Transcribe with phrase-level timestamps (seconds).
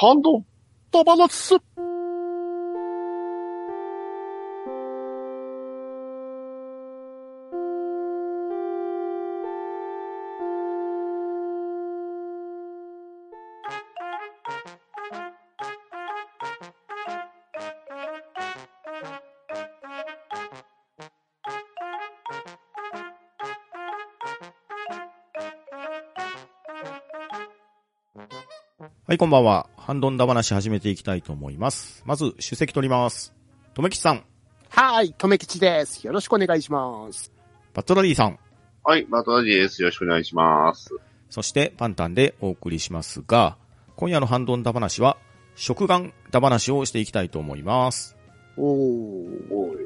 [0.00, 0.44] ハンド、
[0.92, 1.54] ダバナス。
[1.54, 1.60] は
[29.14, 29.67] い、こんばんは。
[29.88, 32.02] ハンドンダ話始めていきたいと思います。
[32.04, 33.32] まず、出席取ります。
[33.72, 34.22] とめきちさん、
[34.68, 36.06] はい、とめきちです。
[36.06, 37.32] よろしくお願いします。
[37.72, 38.38] バットラリーさん、
[38.84, 39.80] はい、バトラジです。
[39.80, 40.90] よろしくお願いします。
[41.30, 43.56] そしてパンタンでお送りしますが、
[43.96, 45.16] 今夜のハンドンダ話は、
[45.54, 48.14] 食玩ダ話をしていきたいと思います。
[48.58, 49.54] おー。
[49.54, 49.76] おい。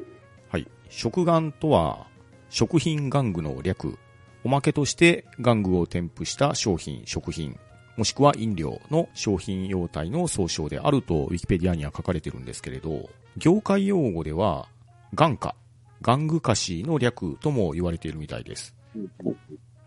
[0.49, 0.67] はい。
[0.89, 2.07] 食玩とは、
[2.49, 3.97] 食品玩具の略。
[4.43, 7.57] おまけとして玩具を添付した商品、食品、
[7.95, 14.67] もしくは飲料の商品用体の総称であると、ウィキペディアには書かれてるんですけれど、業界用語では、
[15.15, 15.55] 玩家、
[16.01, 18.75] 玩具菓子の略とも言われているみたいです。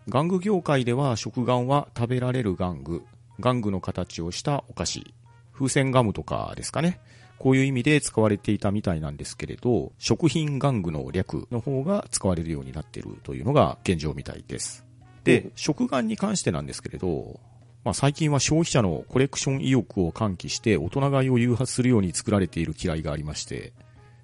[0.09, 3.03] 玩具業界では食玩は食べられる玩具、
[3.39, 5.13] 玩具の形をしたお菓子、
[5.53, 6.99] 風船ガムとかですかね。
[7.39, 14.85] こういう意味で使われていたみたいなんですけれど、食品玩具の略の方が使われるようになっているというのが現状みたいです。
[15.23, 17.39] で、食玩に関してなんですけれど、
[17.87, 23.71] まあ最近は消費者のコレクション意欲を喚起して大人買いを誘発するように作られている嫌いがありまして、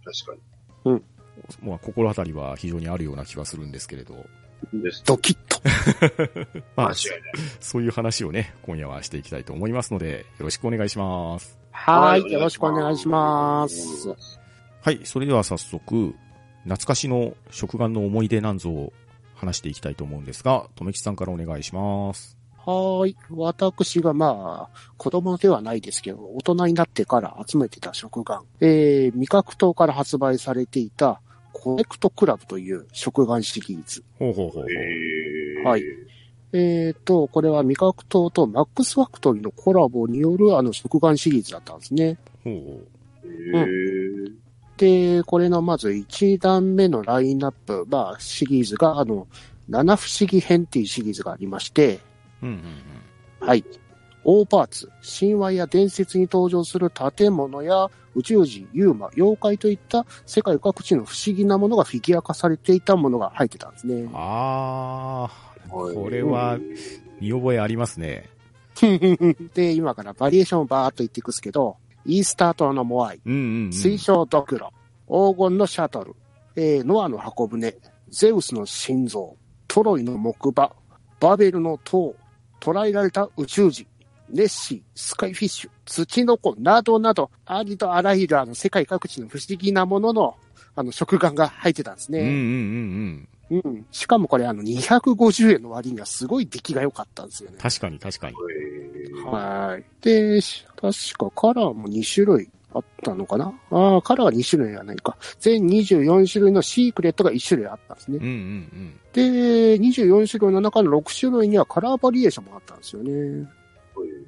[0.03, 1.02] 確か
[1.61, 4.16] まあ心当たりは非常にあるような気がするんですけれど、
[4.73, 4.84] に。
[4.84, 5.02] です。
[5.06, 5.61] ドキッと。
[6.75, 7.31] まあ間違いない。
[7.61, 11.58] そういう話をね、今夜はしていきたいと思いますので、よろしくお願いします。
[11.72, 14.09] はい、はいよろしくお願いします。
[14.81, 16.14] はい、それでは早速、
[16.64, 18.91] 懐かしの食玩の思い出なんぞを
[19.36, 22.42] 話していきたいと思うんですが、とめきさんからお願いします。
[22.66, 23.16] はーい。
[23.31, 28.42] 私がまあ、子供ではないですけど、大人になってから集めてた食玩。
[28.61, 31.19] えー、味覚糖から発売されていた、
[31.52, 34.03] コネクトクラブという食玩シリーズ。
[34.18, 34.66] ほうほうほう。
[34.72, 35.84] えー、はい。
[36.53, 42.18] えーと、これは味覚糖とマックスファクトリーのコラボによるあの食玩シリーズだったんですね。
[42.44, 42.94] ほうほ
[43.25, 49.28] えー、で、これのまず1段目のラインナップ、まあ、シリーズが、あの、
[49.68, 52.00] 七不思議編っていうシリーズがありまして、
[52.43, 52.45] う。
[52.45, 52.59] うんうん
[53.41, 53.47] うん。
[53.47, 53.63] はい。
[54.25, 54.89] 大パーツ、
[55.19, 64.09] 神話や伝説に登場する建物や宇宙人、ユーマ、妖怪といった世界各地の不思議なものがフィギュア化されていたものが入ってたんですね。
[64.13, 66.57] あー、これは
[67.19, 68.29] 見覚えありますね。
[69.53, 73.73] で、今からバリエーションをバーっと言っていくんですけど、イースター島のモアイ、うんうん、うん。
[73.73, 74.71] 水晶ドクロ、
[75.07, 76.15] 黄金のシャトル、
[76.55, 77.77] えーノアの箱舟、
[78.09, 79.35] ゼウスの心臓、
[79.67, 80.71] トロイの木馬、
[81.19, 82.15] バベルの塔、
[82.63, 83.85] 捕らえられた宇宙人、
[84.29, 90.38] ネッシー、スカイフィッシュ、ツチノコなどなど、ありとあらゆるあの世界各地の不思議なものの、
[90.73, 92.29] あの、食玩が入ってたんですうんうんね。
[93.52, 93.85] うんうん。
[93.91, 97.62] しかもこれあの、250円の割にはすごい出来が良かったんですよねうん。。
[97.62, 98.38] 確かに確かに。
[98.38, 99.84] えー、はい。
[100.02, 103.53] で、し確かカラーも2種類あったのかな？
[103.72, 105.17] ああ、カラーは2種類はないか。
[105.39, 108.23] 全24種類のシークレットが1種類あったんですねうん。
[108.23, 109.00] うんうん。
[109.13, 113.47] で、24種類の中の6種類にはカラーバリエーションもあったんですよね。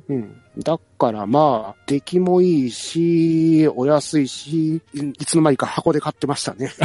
[0.08, 0.42] うん。
[0.60, 6.72] だからまあ、出来もいいし、お安いし、いいつの間にか箱で買ってましたね。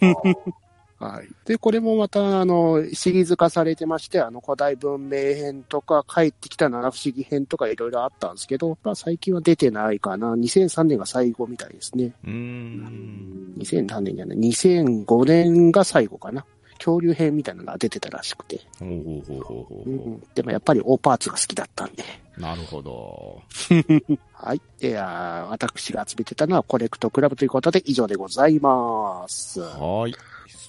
[1.00, 1.28] はい。
[1.46, 10.34] で、これもまた、あの、シリーズ化されてまして、あの、古代文明編とか、帰ってきた七不思議編とかいろいろあったんですけど、まあ最近は出てないかな。
[10.34, 12.12] 2003年が最後みたいですね。
[12.22, 13.54] うーん。
[13.58, 16.44] 2003年じゃない、2005年が最後かな。
[16.74, 18.60] 恐竜編みたいなのが出てたらしくて。
[18.78, 22.04] ほうん、でもやっぱり大パーツが好きだったんで。
[22.36, 22.40] う。
[22.40, 23.40] なるほど。
[24.32, 24.60] はい。
[24.78, 29.60] で、あー私が集めてたのはコレクトクラブということで以上でございます。
[29.60, 30.14] はーい。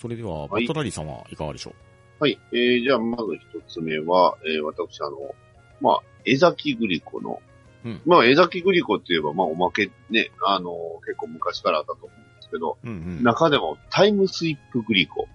[0.01, 1.75] それでは、バットラリーさんはいかがでしょ
[2.19, 2.39] はい。
[2.51, 5.35] えー、じゃあ、まず一つ目は、えー、私、あの、
[5.79, 7.39] まあ、江崎グリコの、
[7.85, 10.72] うんまあ、江崎グリコって言えば、まあ、おまけね、あの、
[11.05, 13.23] 結構昔からあったと思うんですけど、ううんうん。
[13.23, 15.28] 中でもタイムスイップグリコ、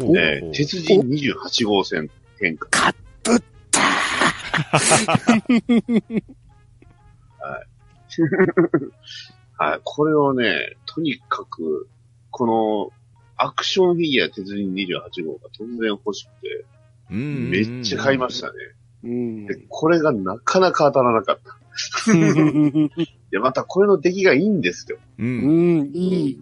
[0.00, 2.10] えー、鉄人28号線
[2.40, 2.66] 変化。
[2.70, 3.80] かっぶった
[9.64, 9.80] はい。
[9.84, 11.88] これをね、とにかく、
[12.32, 12.97] この、
[13.38, 16.64] アクションフィギュア鉄人28号が突然欲しくて、
[17.10, 18.52] めっちゃ買いましたね。
[19.04, 19.46] うん。
[19.46, 21.56] で、これがなかなか当たらなかった。
[23.30, 24.98] で、またこれの出来がいいんですよ。
[25.18, 25.22] う。
[25.22, 26.38] うんん、いい。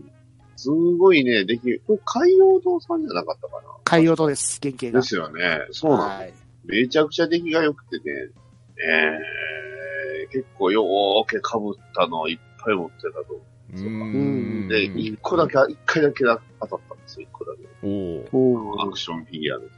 [0.56, 5.00] すごいね、出来、これ海洋堂さんじゃなかったかな海洋堂です、原型が。
[5.00, 5.66] ですよね。
[5.70, 6.32] そうなんはい。
[6.64, 8.30] めちゃくちゃ出来が良くてね、
[8.78, 13.42] えね、結構よーけ被ったのをいっぱい持ってたと思
[13.74, 14.68] う。
[14.68, 17.66] で、一個だけ、一回だけ当たったんですよ、一個だけ。
[17.82, 19.70] おーおアクションフィギュアの時。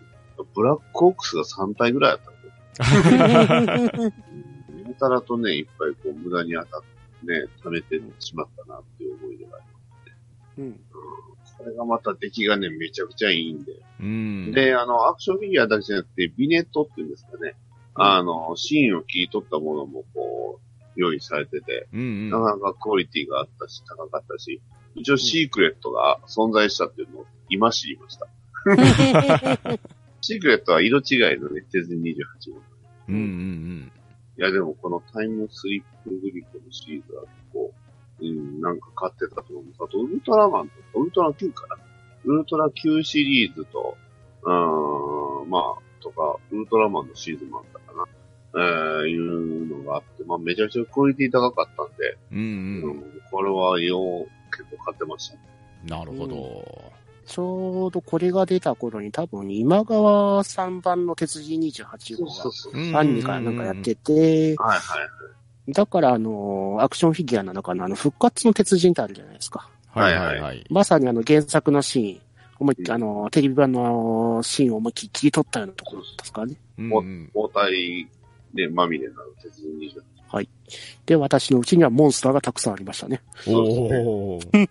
[0.54, 4.02] ブラックオークスが3体ぐらいあったんで、
[4.88, 9.60] やたらとね、いっぱいこう無駄に当たってね、溜めてしまったなっていう思い出があ
[10.58, 10.70] りうん。
[10.70, 10.76] ま
[11.46, 11.56] す。
[11.58, 13.72] これがまた出来がね、めちゃくちゃいいんで。
[14.00, 14.52] うん。
[14.52, 17.56] で、あの、アクションフィギュアだけじゃなくて、ビネットっていうんですかね。
[17.94, 20.67] あの、シーンを切り取ったものもこう、
[20.98, 22.30] 用意されてて、うんうん。
[22.30, 24.60] なかなかクオリティがあったし、高かったし、
[24.96, 28.26] 一応シークレットが存在したっていうのを今知りました。
[30.20, 32.62] シークレットは色違いのね、鉄人28号。
[33.08, 33.92] うんうん
[34.36, 37.72] いや、でもこのタイムスリップグリコのシリーズは結構、
[38.20, 39.78] うん、なんか買ってたと思うんです。
[39.82, 41.76] あと、ウルトラマンとか、ウルトラ Q かな。
[42.24, 43.96] ウルトラ Q シリーズと、
[44.42, 47.87] うーん、まあ、とか、ウルトラマンのシーズンもあった。
[48.58, 52.38] えー、いうのがあって、まあ、めちゃくちゃクオリティ高かったんで、うん。
[52.38, 52.90] うんうん。
[52.90, 55.40] うん、これはよう結構買ってましたね。
[55.84, 56.92] なるほど。
[57.26, 62.82] ちょうどこれが出た頃に多分今川3番の鉄人28号がそうそうそう。
[62.82, 64.96] うんアニメかなんかやってて、はいは
[65.68, 65.72] い。
[65.72, 69.68] だからあの、アクションフィギュアの中のあの、復活の鉄人ってあるじゃないですか。
[69.88, 70.64] はいはいはい。
[70.70, 72.20] まさにあの原作のシーン、
[72.58, 76.56] 思いっきうんあの、テレビ版のシーンを思いっきり切り取ったようなところですかね。
[76.78, 77.30] うんうん。
[77.34, 78.08] 包帯
[78.54, 79.68] でまみれになる鉄人
[80.30, 80.48] 28。
[81.06, 83.22] で、私のうちにはモンスターがたくさんありましたね。
[83.46, 84.62] おー。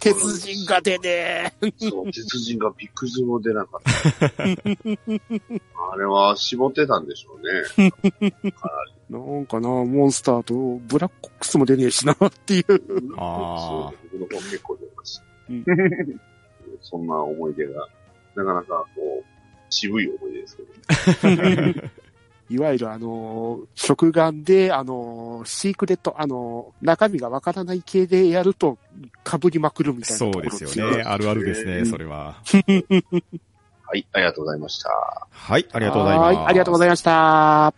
[0.00, 4.42] 鉄人が出ねそう、鉄人がビッグズも出なかった。
[5.92, 7.42] あれは絞ってたんでしょう
[7.80, 7.92] ね。
[9.08, 10.54] なんかな、モンスターと
[10.86, 12.16] ブラックコックスも出ねえしなっ
[12.46, 12.64] ていう。
[13.16, 15.24] あーそう僕の方結構出ました。
[15.50, 15.64] うん
[16.82, 17.86] そんな思い出が、
[18.34, 19.24] なかなかこう、
[19.68, 20.70] 渋い思い出ですけど。
[22.50, 28.76] いわゆるあの、食玩で、あの、シークレット、あの、中身がわからない系でやると、
[29.24, 31.02] 被りまくるみたいなそうですよね。
[31.02, 32.42] あるあるですね、それは。
[33.86, 34.90] はい、ありがとうございました。
[35.30, 36.36] はい、ありがとうございます。
[36.36, 37.74] はい、ありがとうございました。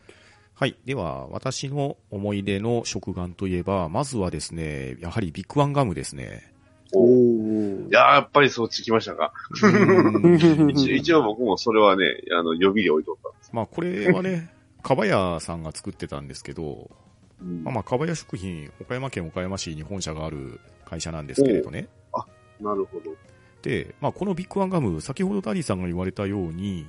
[0.55, 0.77] はい。
[0.87, 6.51] では、私の思い出の食玩といえば、まずはですね、やはりビッグワンガムですね。
[6.95, 9.33] おいやーやっぱりそっち来ましたか。
[10.73, 12.05] 一応僕もそれはね、
[12.39, 13.51] あの、予備で置いとったんです。
[13.53, 14.51] まあ、これはね、
[14.83, 16.91] かばやさんが作ってたんですけど、
[17.41, 21.89] うんまあ、まあ、かばや食品、岡山県岡山市に本社がある会社なんですけれどね。
[22.61, 23.11] なるほど。
[23.63, 26.87] で、まあ、このビッグワンガム、先ほどダディさんが言われたように、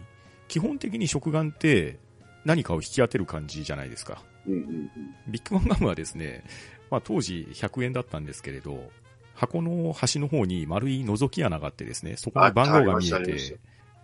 [0.48, 2.00] 基本的に食玩って
[2.46, 4.24] 何かを引き当てる感じじゃないですか。
[4.48, 4.90] うんうんうん。
[5.28, 6.44] ビッグワンガムはですね、
[6.92, 8.92] まあ、当時100円だったんですけれど、
[9.34, 13.58] 箱の端の方に丸い覗き穴があってですね、そこに番号が見えて、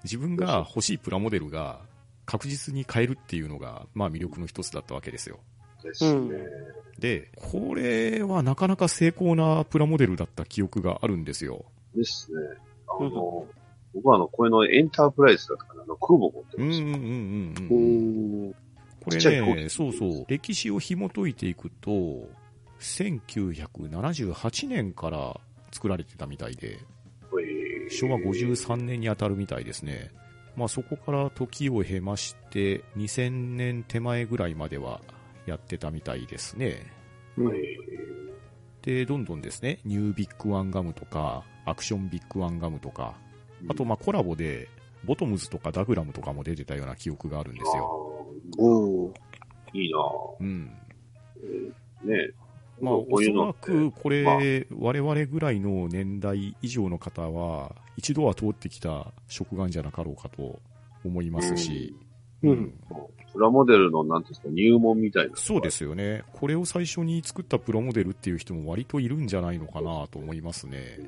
[0.03, 1.81] 自分が欲しいプラモデルが
[2.29, 5.39] 確実に買えるっていうのが、まあ魅力の一つだったわけですよ。
[5.83, 6.11] ですね。
[6.11, 6.29] うん
[6.99, 11.65] で、これはなかなか成功なプラモデルだった記憶があるんですよ。
[11.95, 12.37] ですね。
[12.87, 13.47] あの、
[13.93, 16.85] 僕はあの、これのエンタープライズだったかな、あの、空母持ってました。
[16.85, 17.09] うんうんうん
[17.69, 17.83] うおん
[18.43, 18.49] うん。
[18.49, 18.53] ー
[19.01, 19.17] これ
[19.55, 22.27] ね、機そうそう、歴史を紐解いていくと、
[22.79, 25.39] 1978年から
[25.71, 30.11] 作られてたみたいで、えー昭和53年に当たるみたいですね。
[30.59, 34.99] まあそこから時を経まして、2000年手前ぐらいまでは
[35.45, 36.85] やってたみたいですね。
[37.37, 37.77] うんえ
[38.81, 44.67] で、どんどんですね、ニュービッグワンガムとか、アクションビッグワンガムとか、ーあとまあコラボで、
[45.05, 48.25] ボトムズとかダグラムとかも出てたような記憶があるんですよ。
[48.57, 49.13] あお
[49.73, 50.65] いいなぁうん。
[52.03, 52.31] ね
[52.81, 54.35] まあ、こおそらく、これ、まあ
[54.79, 60.59] 我々ぐらいの年代以上の方は、一度は通ってきた食玩じゃなかろうかと
[61.03, 61.95] 思いますし、
[62.43, 62.73] うん
[63.31, 65.35] プラモデルの、なんていうんですか、入門みたいな。
[65.35, 66.23] そうですよね。
[66.33, 70.99] これを最初に作ったプラモデルっていう人も割といるんじゃないのかなと思いますね。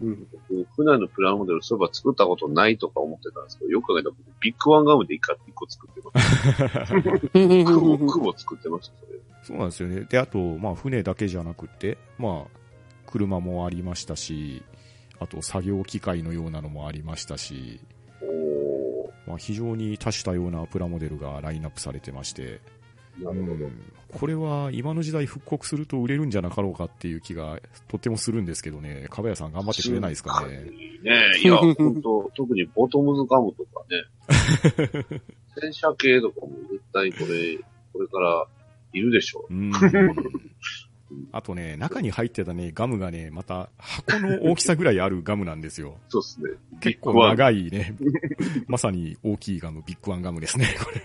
[0.00, 0.26] うん。
[0.50, 6.86] 僕普段のプラモデル、そういえば作ったことないとか思ってたんですけど、よく考えたら僕、ビッグワンガムで一回一個作ってました。
[7.72, 9.18] クボ、クボ作ってました、それ。
[9.42, 10.00] そうなんですよね。
[10.08, 12.58] で、あと、まあ、船だけじゃなくて、まあ、
[13.06, 14.62] 車もありましたし、
[15.18, 17.80] あと、作業機械のようなのもありましたし、
[18.22, 22.60] おまあ、非常に多種多様なプラモデルがラインナップされてまして。
[23.22, 23.72] うん
[24.10, 30.64] これは今の時代復刻すると売れるんじゃなかろうかっていう気がとってもするんですけどね、かばやさん頑張ってくれないですかね。
[31.02, 35.20] ねいや、本当特にボトムズガムとかね。
[35.60, 37.58] 戦車系とかも絶対これ、
[37.92, 38.46] これから
[38.94, 39.54] いるでしょう。
[39.54, 39.72] うん
[41.32, 45.96] あとね、中に入ってたね、ガムがね、また箱の大きさぐらいあるガムなんですよ。
[46.08, 46.50] そうですね。
[46.80, 47.96] 結構長いね、
[48.66, 51.00] まさに大きいガム、ビッグワンガムですね、これ。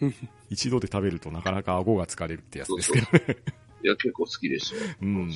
[0.50, 3.36] 一度で食べるとなかなか顎が疲れるってやつですけどね。
[3.82, 4.82] いや、結構好きでしたよ。
[5.02, 5.30] うん。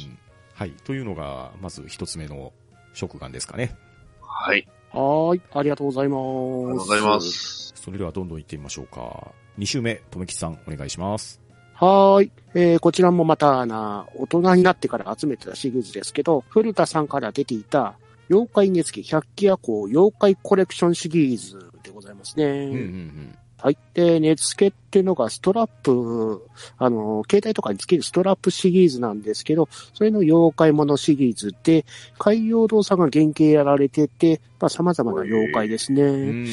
[0.55, 0.71] はい。
[0.85, 2.53] というのが、まず一つ目の
[2.93, 3.75] 食玩ですかね。
[4.21, 4.67] はい。
[4.91, 5.43] はーい。
[5.53, 6.21] ありがとうございます。
[6.21, 7.73] ありがとうございます。
[7.75, 9.33] それではどんどん行ってみましょうか。
[9.59, 11.41] 2週目、とめきさん、お願いします。
[11.75, 12.33] はーい。
[12.55, 17.99] えー、こちらもまたな、大人になってから集めてたシリーズですけど、古田さんから出ていた、
[18.31, 22.45] 妖怪熱気百鬼夜行妖怪コレクションシリーズでございますね。
[22.45, 23.39] うんうんうん。
[23.65, 23.79] はい。
[23.95, 31.87] で、熱付けっていうのがストラップ、あの、携帯とかにつけるストラップシリーズなんですけど、それの妖怪ものシリーズで、
[32.19, 36.03] 海洋堂さんが原型やられてて、まあ様々な妖怪ですね。
[36.03, 36.47] うん。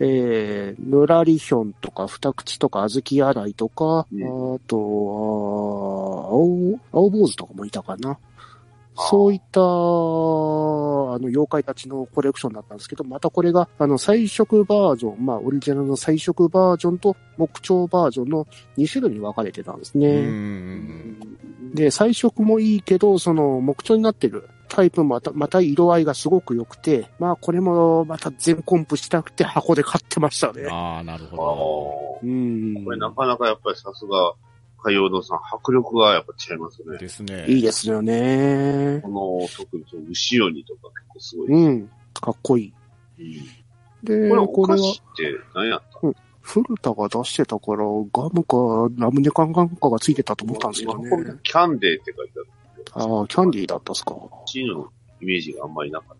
[0.00, 4.82] えー、ぬらりひょんとか、二口とか、あずき洗いとか、うんあとは、
[6.32, 8.18] 青、青坊主とかもいたかな。
[9.00, 20.22] そういった、あの、妖怪たちのコレクションだったんですけど、またこれが、あの、彩色バージョン、まあ、オリジナルの彩色バージョンと木彫バージョンの2種類に分かれてたんですね。
[20.22, 21.20] ん
[21.74, 30.66] で、彩色もいいけど、その、木彫になってるタイプもまた、また色合いがすごく良くて、まあ、これもまた全コンプしたくて箱で買ってましたね。
[30.68, 32.84] ああ、なるあほーうん。
[32.84, 34.34] これなかなかやっぱりさすが、
[34.82, 36.82] 海洋堂さん、迫力がやっぱ違います。
[36.88, 36.98] ね。
[36.98, 37.46] ですね。
[37.48, 39.00] いいですよね。
[39.02, 39.08] こ
[39.40, 41.48] の、特にその後ろにとか結構すごい。
[41.48, 41.90] うん。
[42.14, 42.72] かっこい
[43.18, 43.42] い。
[44.04, 44.78] で、これおこれは？
[44.78, 46.00] 菓子って何やった
[46.40, 51.10] 古田が出してたから、ガムかラムネ缶かなんかがついてたと思ったんですけどね。
[51.42, 52.32] キャンデーって書いて
[52.94, 53.08] ある。
[53.18, 54.14] ああ、キャンディーだったっすか。
[54.46, 54.88] チーの
[55.20, 56.17] イメージがあんまりなかった。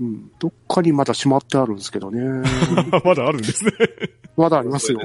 [0.00, 0.30] うん。
[0.38, 2.22] どっかにまだしまってあるんですけどね。
[3.04, 3.72] まだあるんですね。
[4.36, 5.00] まだありますよ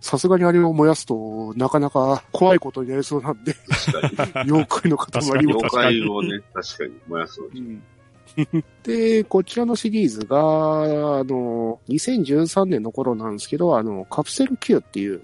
[0.00, 3.56] さすがにあれを燃やすと、なかなか怖いことになりそうなんで。
[4.44, 5.56] 妖怪の塊確かにを。
[5.56, 7.80] 妖怪をね、確かに燃やすのに。
[8.82, 15.22] で、こちらのシリーズが、あの、2013年の頃なんですけど、あの、カプセル Q っていう、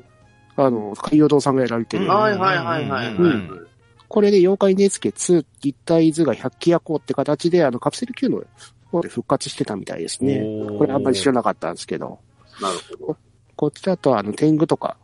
[0.56, 2.04] あの、海洋堂さんがやられてる。
[2.04, 3.14] うんはいはいはいはいはい。
[3.14, 3.66] うん
[4.10, 8.42] これで妖怪熱血2立体図が百鬼夜行って形で、あの、カプセル Q の
[8.90, 10.42] 方で復活してたみたいですね。
[10.78, 12.18] これあんまり知らなかったんですけど、
[12.60, 13.16] なるほど。
[13.54, 14.96] こっちだとあの、天狗とか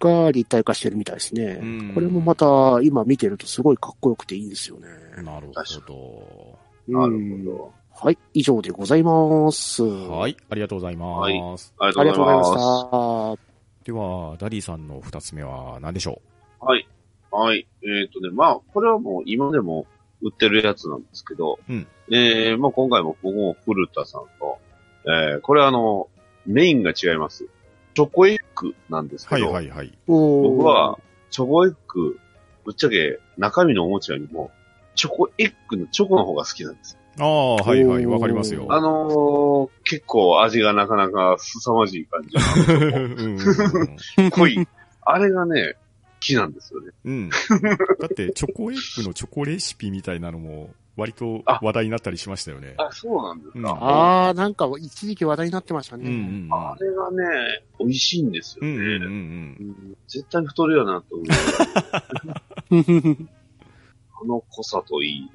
[0.00, 1.58] が立体化してるみたいですね。
[1.60, 4.88] うんこれもまた今見てるとすごいかっこよくていいんですよね。
[5.22, 6.58] なるほど。
[6.88, 9.82] なうんるほはい、以上でございます。。
[9.82, 11.74] はいい、ありがとうございます。
[11.78, 12.50] はいありがとうございまし。
[13.84, 13.84] た。
[13.84, 16.22] では、ダディさんの二つ目は何でしょ
[16.60, 16.88] はい。
[17.36, 17.66] はい。
[17.82, 19.86] えっ、とね、まあ、これはもう今でも
[20.22, 24.58] 売ってるやつなんですけど、うんえー、まあ今回も僕も古田さんと、
[25.04, 26.08] えー、これあの、
[26.46, 27.46] メインが違います。
[27.94, 29.98] チョコエッグなんですうはいけど、はいはい。
[30.06, 30.98] 僕僕は、
[31.30, 32.18] チョコエッグ、
[32.64, 34.50] ぶっちゃけ中身のおもちゃよりも、
[34.94, 36.98] チョコエッグのチョコの方が好きなんです。
[37.18, 38.66] ああ、はいはい、わかりますよ。
[38.68, 43.38] あのー、結構味がなかなか凄まじい感じの うんうん
[44.18, 44.68] うん濃い。
[45.02, 45.85] あれがね、好
[46.26, 46.90] きなんですよね。
[47.04, 47.30] うん。
[47.30, 47.36] だ
[48.06, 52.74] って、チョコエッグのチョコレシピみたいなのも、割とあ話題になったりしましたよね。
[52.78, 53.58] あ、そうなんですか。
[53.58, 56.10] うんああ、なんか一時期話題になってましたうんうね。
[56.10, 58.70] んあれがね、美味しいんですよね。
[58.70, 58.78] うん。
[58.78, 61.26] うんうんうんうん絶対太るよなと思う。
[64.22, 65.28] あの濃さといいね。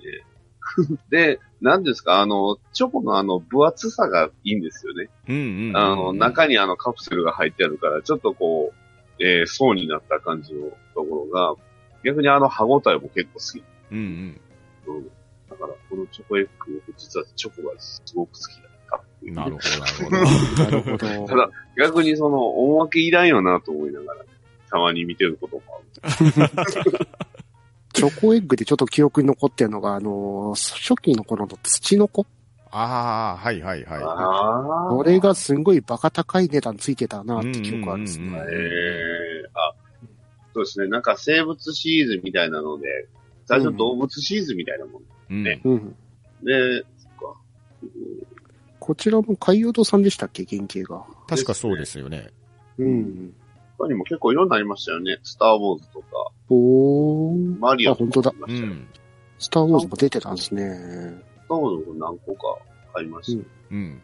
[1.12, 2.21] で、何ですか？
[2.21, 5.10] あの、チョコのあの分厚さがいいんですよね。
[5.27, 5.36] うん。
[5.36, 5.77] うんうん。
[5.77, 8.75] あの、中にあのカプセルが入ってあるから、ちょっとこう、
[9.22, 11.56] えー、層になった感じのところが、
[12.04, 13.63] 逆にあの歯応えも結構好き。
[13.92, 14.42] うんうん
[15.51, 19.36] だから、このチョコエッグ、実はチョコがすごく好きだったっていううん。
[19.36, 21.08] なるほど、なるほど。
[21.08, 21.28] なるほど。
[21.28, 24.25] ただ、逆にその、おまけいらんよなと思いながら、
[24.70, 27.08] たまに見てることもある。
[27.94, 32.25] チョコエッグでちょっと記憶に残ってるのが、あの、初期の頃の土の子。
[32.72, 34.90] ああ、はいはいはああ。
[34.90, 38.28] これがすんごいバカ高い値段ついてたなって記憶あるんですね。
[38.28, 38.54] うんうんうんえ
[39.46, 39.74] えあ、
[40.54, 40.88] そうですね。
[40.88, 42.88] なんか生物シリーズみたいなので、
[43.46, 45.06] 最初動物シリーズみたいなもんい。
[45.32, 45.44] うん。
[45.44, 45.96] ねうん。
[46.44, 47.40] で、そっか。
[47.84, 47.90] うん
[48.84, 50.44] こちらも海洋堂さんでしたっけ？
[50.44, 51.06] 原型が。
[51.28, 52.32] 確かそうですよね。
[52.80, 53.32] うん。
[53.78, 55.20] 他にも結構いろんなありましたよね。
[55.22, 56.06] スターウォーズとか、
[56.50, 57.60] おー。
[57.60, 58.88] マリオあ本当だとかあうりましたよねん。
[59.38, 61.22] スターウォーズも出てたんですね。
[61.51, 62.58] スターウォーズも何個か
[62.93, 63.43] 買いました。
[63.72, 64.01] うん。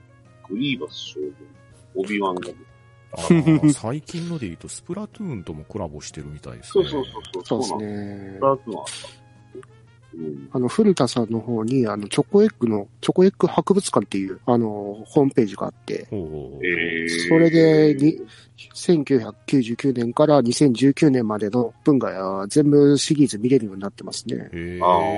[0.49, 1.33] グリーバス将軍、
[1.95, 2.49] オビワンが。
[3.13, 6.83] あー 最近ので言うと、スプラトゥーンともコラボしてるみたいですね。
[6.83, 7.61] そうそうそうそう。
[7.63, 8.39] そうですねス。
[8.41, 9.27] タートはあった。
[10.17, 10.49] うん。
[10.51, 18.19] あの、古田さんの方に、あの、チョコエッグの、チョコエッグ博物館っていう、あの、ホームページがあって、ほうほうほうえー、それでに、
[18.75, 24.49] 1999年から2019年までの分が全部シリーズ見れるようになってますね。
[24.51, 25.17] へああ、いい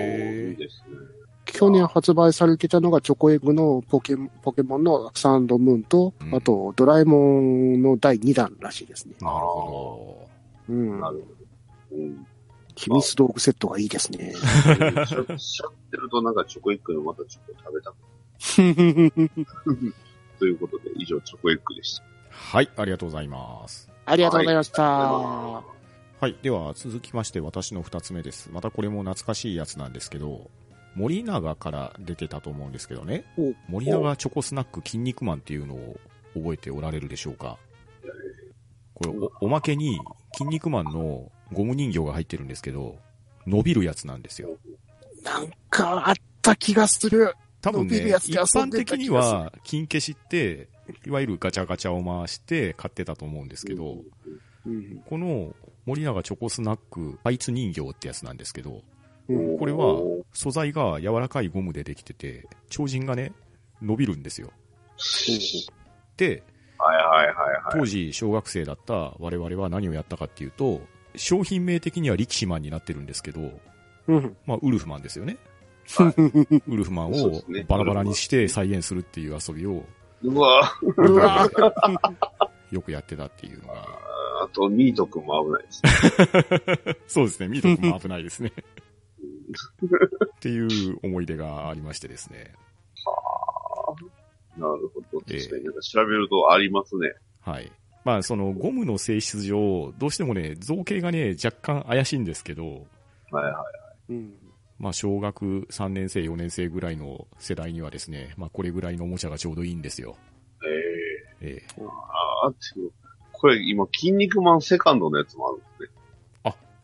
[0.51, 0.55] え。
[0.57, 1.18] ですね。
[1.51, 9.15] 去年発売されてたのがチョコエッグのポケポケモンのサンドムーンと、うんあとドラえもんの第2弾らしいですね。
[9.19, 10.27] なるほ
[10.69, 11.09] うんな。
[11.09, 11.25] るほ
[11.95, 11.97] ど。
[11.97, 12.25] うん。
[12.75, 14.33] 秘密道具セットがいいですね。
[14.33, 14.41] しゃ
[15.37, 17.95] しゃってるとなんかチョコエッグのまたチョコ食べたく
[20.39, 22.03] ということで、以上チョコエッグでした。
[22.03, 22.09] ど。
[22.31, 23.89] はい、ありがとうございます。
[24.05, 24.83] ありがとうございました。
[24.83, 25.63] は
[26.23, 26.35] い。
[26.41, 28.49] では、続きまして私の二つ目です。
[28.51, 30.49] またこれも懐かしいやつなんですけど、
[30.99, 33.53] 森永から出てたと思うんですけどねお。
[33.69, 35.97] 森永チョコスナック筋肉マンっていうのを
[36.33, 37.57] 覚えておられるでしょうか？
[38.95, 39.97] これお、おまけに
[40.33, 42.97] 筋肉マンのゴム人形が入ってるんですけど、
[43.47, 44.49] 伸びるやつなんですよ。
[45.23, 47.33] なんかあった気がする。
[47.61, 50.67] 多分ね伸びるや、つ一般的には金消しって、
[51.05, 53.99] いわゆるガチャガチャを回して買ってたと思うんですけど、
[54.65, 55.01] うん。
[55.05, 58.81] この森永チョコスナックあいつ人形ってやつなんですけど、うん。
[59.59, 63.31] これは素材が柔らかいゴムでできてて、超人がね、
[63.81, 64.51] 伸びるんですよ。
[66.17, 66.43] で、
[66.77, 67.41] はいはいはいは
[67.75, 67.79] い。
[67.79, 70.81] 当時小学生だった我々は何をやったかっていうと、
[71.15, 73.51] 商品名的には力士マンになってるんですけど、
[74.07, 74.35] うん。
[74.45, 75.37] まあ、ウルフマンですよね。
[75.95, 79.83] はいウルフマンをバラバラにして再現するっていう遊びを
[80.21, 81.49] うわうわ
[82.71, 84.09] よくやってたっていうのが。
[84.41, 85.83] あと、ミート君も危ないです
[86.85, 86.95] ね。
[87.07, 88.53] そうですね、ミート君も危ないですね。
[89.49, 92.53] っていう思い出がありましてですね。
[94.57, 95.57] なるほどですね。
[95.57, 97.13] ええなんか調べるとありますね。
[97.41, 97.71] はい。
[98.03, 102.87] まあ、そのゴムの性質上、どうしてもね、造形がね、若干怪しいんですけど、
[103.31, 103.51] はいは
[104.09, 104.13] い。
[104.13, 104.33] うん。
[104.77, 110.15] まあ、小学3年生、4年生ぐらいの世代にはですね、まあ、これぐらいのおもちゃがちょうどいいんですよ。
[111.41, 112.91] ええええああ、っていう。
[113.31, 115.89] これ今、筋肉マンセカンドのやつもあるんですね。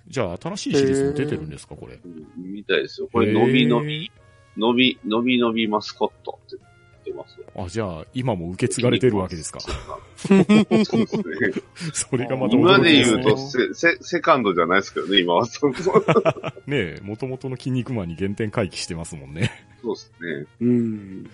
[0.08, 2.00] じゃあ、新しいシリーズも出てるんですか、これ？
[2.04, 3.10] うんみたいですよ。
[3.12, 4.12] これ、伸び伸び、
[4.58, 6.58] 伸び、伸び伸びマスコットって
[7.06, 7.46] 言ってますよ。
[7.66, 9.60] あ、じゃあ、今も受け継がれてるわけですか。
[9.60, 11.04] そうですね。
[11.94, 15.46] それがまた今で言うとセ、セ、セカンドじゃないですけどね、今は。
[16.68, 19.52] ねえ、元々の筋肉マンに原点回帰してますもんね。
[19.82, 20.46] そうですね。
[20.62, 21.30] うん。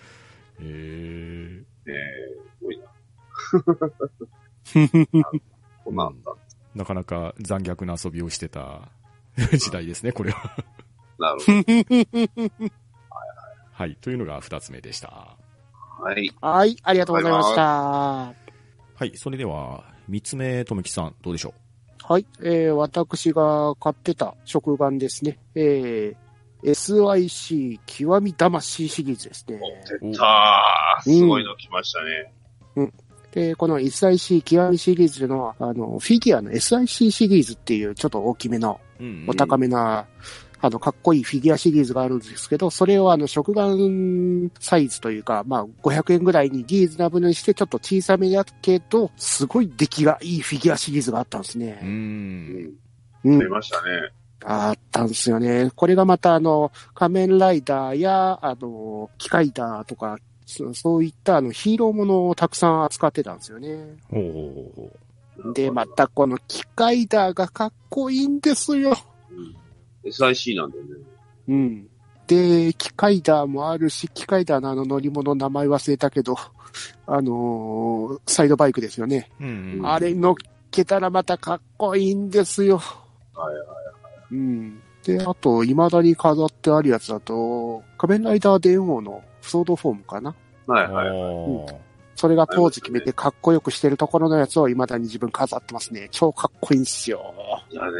[0.63, 2.83] えええすごいな。
[5.83, 6.40] こんなんあったんです。
[6.40, 6.40] ー、
[6.75, 8.89] なかなか残虐な遊びをしてた
[9.57, 10.55] 時代ですね、これは。
[11.19, 11.45] なるほ
[13.73, 13.97] はい。
[14.01, 15.37] というのが二つ目でした。
[15.99, 16.05] ど。
[16.05, 16.31] はい。
[16.41, 17.61] はい、ありがとうございました。
[17.63, 18.35] は
[19.01, 19.11] い。
[19.15, 21.53] それでは、三つ目、とめきさん、どうでしょ
[22.03, 25.39] はい、えー、私が買ってた食玩ですね。
[25.55, 29.59] えー、SIC 極み魂シリーズですね。
[30.01, 31.03] 出たー。
[31.03, 32.91] すごいの来ましたね。
[33.31, 38.79] で、この SIC 極みシリーズというのは、あの、フィギュアの SIC シリーズっていうちょっと大きめの、
[39.27, 40.05] お高めな、
[40.59, 51.61] あの、かっこいいフィギュアシリーズがあるんですけど、それをあの、食玩サイズというか、まあ、500円ぐらいにリーズナブルにしてちょっと小さめだけど、すごい出来がいいフィギュアシリーズがあったんですう。
[51.61, 51.79] ね。
[51.81, 52.73] うん
[53.23, 53.47] うん出。
[53.47, 54.11] ましたね。
[54.43, 55.71] あったんですよね。
[55.75, 60.17] これがまたあの、仮面ライダーや、あの、機械ダーとか、
[60.51, 63.97] そそういったあのヒーローものをたくさん扱ってたんですよね。
[65.53, 68.95] で、またこの機械ダーがかっこいいんですよ。
[69.31, 69.55] うん
[70.03, 70.89] SIC なんだよね。
[71.47, 71.87] うん。
[72.27, 76.35] で、機械ダーもあるし、機械ダーのあの乗り物名前忘れたけど、
[77.05, 79.29] あのーサイドバイクですよね。
[79.39, 79.87] うんうん。
[79.87, 80.35] あれ乗っ
[80.71, 82.77] けたらまたかっこいいんですよ。
[82.77, 83.65] はいはい。
[84.31, 84.81] うん。
[85.03, 90.35] で、あと、未だに飾ってあるやつだと、仮面ライダー電王のソードフォームかな
[90.67, 91.91] はいはい。
[92.15, 96.07] それが当時決めてかっこよくしてるところのやつを未だに自分飾ってますね。
[96.11, 97.33] 超かっこいいんすよ。
[97.71, 97.91] いやね、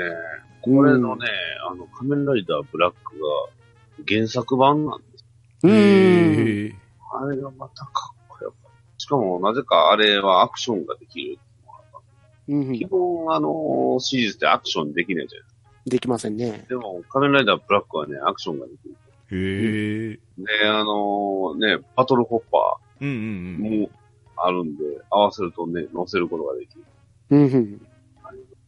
[0.62, 1.28] これのね、
[1.69, 5.26] あの、仮面ライダーブラックが原作版なんです。
[5.63, 5.71] うん。
[5.71, 6.76] へえ。
[7.13, 9.00] あれがまたかっこよかった。
[9.00, 11.39] しかも、なぜかあれはアクションができる。
[12.47, 15.62] うん基本、あの、シリーズってアクションできないじゃないですか。
[15.88, 16.65] できませんね。
[16.69, 18.95] でも、仮面ライダーブラックはね、アクションができる。
[19.31, 20.19] へえ。
[20.37, 23.71] で、あのね、バトルホッパうんうんうん。
[23.71, 23.89] ーも
[24.37, 26.83] あるんで、合わせるとね、乗せることができる。
[27.31, 27.81] うん。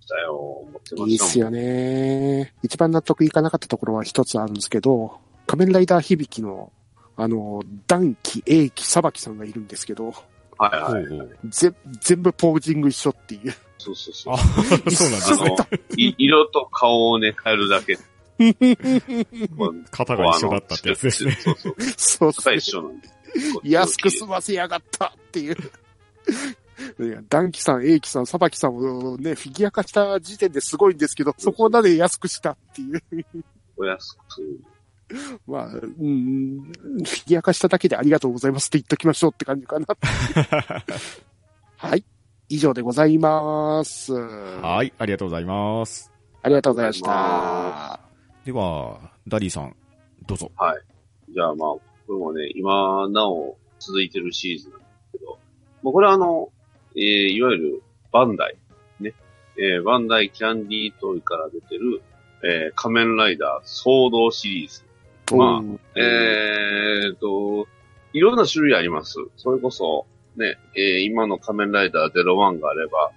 [0.09, 1.09] だよ、思ってましたもん。
[1.09, 2.53] いいっすよね。
[2.61, 6.71] 一番納得いかなかったところは一つあるんですけど、仮面ライダー響きの、
[7.15, 10.13] あの、暖気、英気、裁きさんがいるんですけど、
[10.57, 11.05] はいはい。
[11.07, 11.49] ほうほう。
[11.49, 13.53] ぜ、全部ポージング一緒っていう。
[13.77, 15.55] そうそうそうあ。、そうなんですね。
[15.59, 17.97] あの、い色と顔をね、変えるだけ。
[19.55, 21.37] まあ型が一緒だったってやつですね。
[21.41, 22.33] そうそう。
[22.33, 23.09] そ一緒なんで。
[23.63, 25.55] 安く済ませやがったっていう。
[26.99, 33.03] いや、ダンキさん、エイキさん、サバキさんをね、フィギュア化した時点ですごいんですけど、そこまで安くしたっていう。
[33.77, 34.59] お安く。
[35.47, 39.85] まあ、うん、フィギュア化しただけでありがとうございますって言っときましょうって感じかな。
[41.77, 42.03] はい。
[42.49, 44.13] 以上でございます。
[44.13, 46.11] はい、ありがとうございます。
[46.41, 48.12] ありがとうございました。
[48.45, 49.75] では、ダディさん、
[50.27, 50.51] どうぞ。
[51.29, 55.39] じゃあまあ、これもね、今なお続いてるシリーズなんですけど、
[55.81, 56.49] もうこれはあの、
[56.93, 58.57] えー、いわゆるバンダイ、
[58.99, 59.13] ね、
[59.57, 62.01] えー、バンダイキャンディートイから出てる、
[62.43, 64.83] えー、仮面ライダー装動シリーズ。
[65.37, 67.65] まあうんえーと、
[68.11, 69.19] いろんな種類あります。
[69.37, 73.11] それこそ、ね、えー今の仮面ライダー01があれば、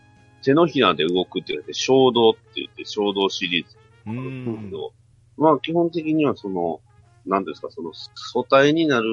[0.45, 4.21] 手のひらで動くって言われて、衝動って言って、衝動シリーズうな
[4.53, 4.71] ん
[5.37, 6.81] まあ基本的にはその、
[7.27, 9.09] 何ですか、その素体になる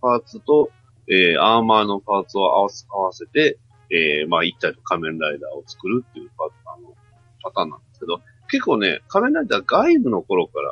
[0.00, 0.70] パーツと、
[1.08, 3.58] えーアーマーのパーツを合わせ合わせて、
[3.90, 6.94] えーまあ一体の仮面ライダーを作るっていうパあの
[7.42, 10.68] パターンなんですけど、結構ね、仮面ライダー外部の頃から、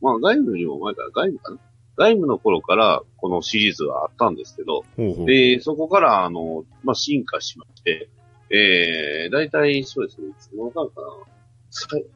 [0.00, 1.58] まあ鎧武よりも前から鎧武かな？
[1.96, 5.26] 鎧武の頃からこのシリーズはあったんですけど、ほうほう。
[5.26, 8.08] で、そこから、あの、まあ、進化しまして、
[8.50, 11.33] えー、大体そうですね、いつの間かな？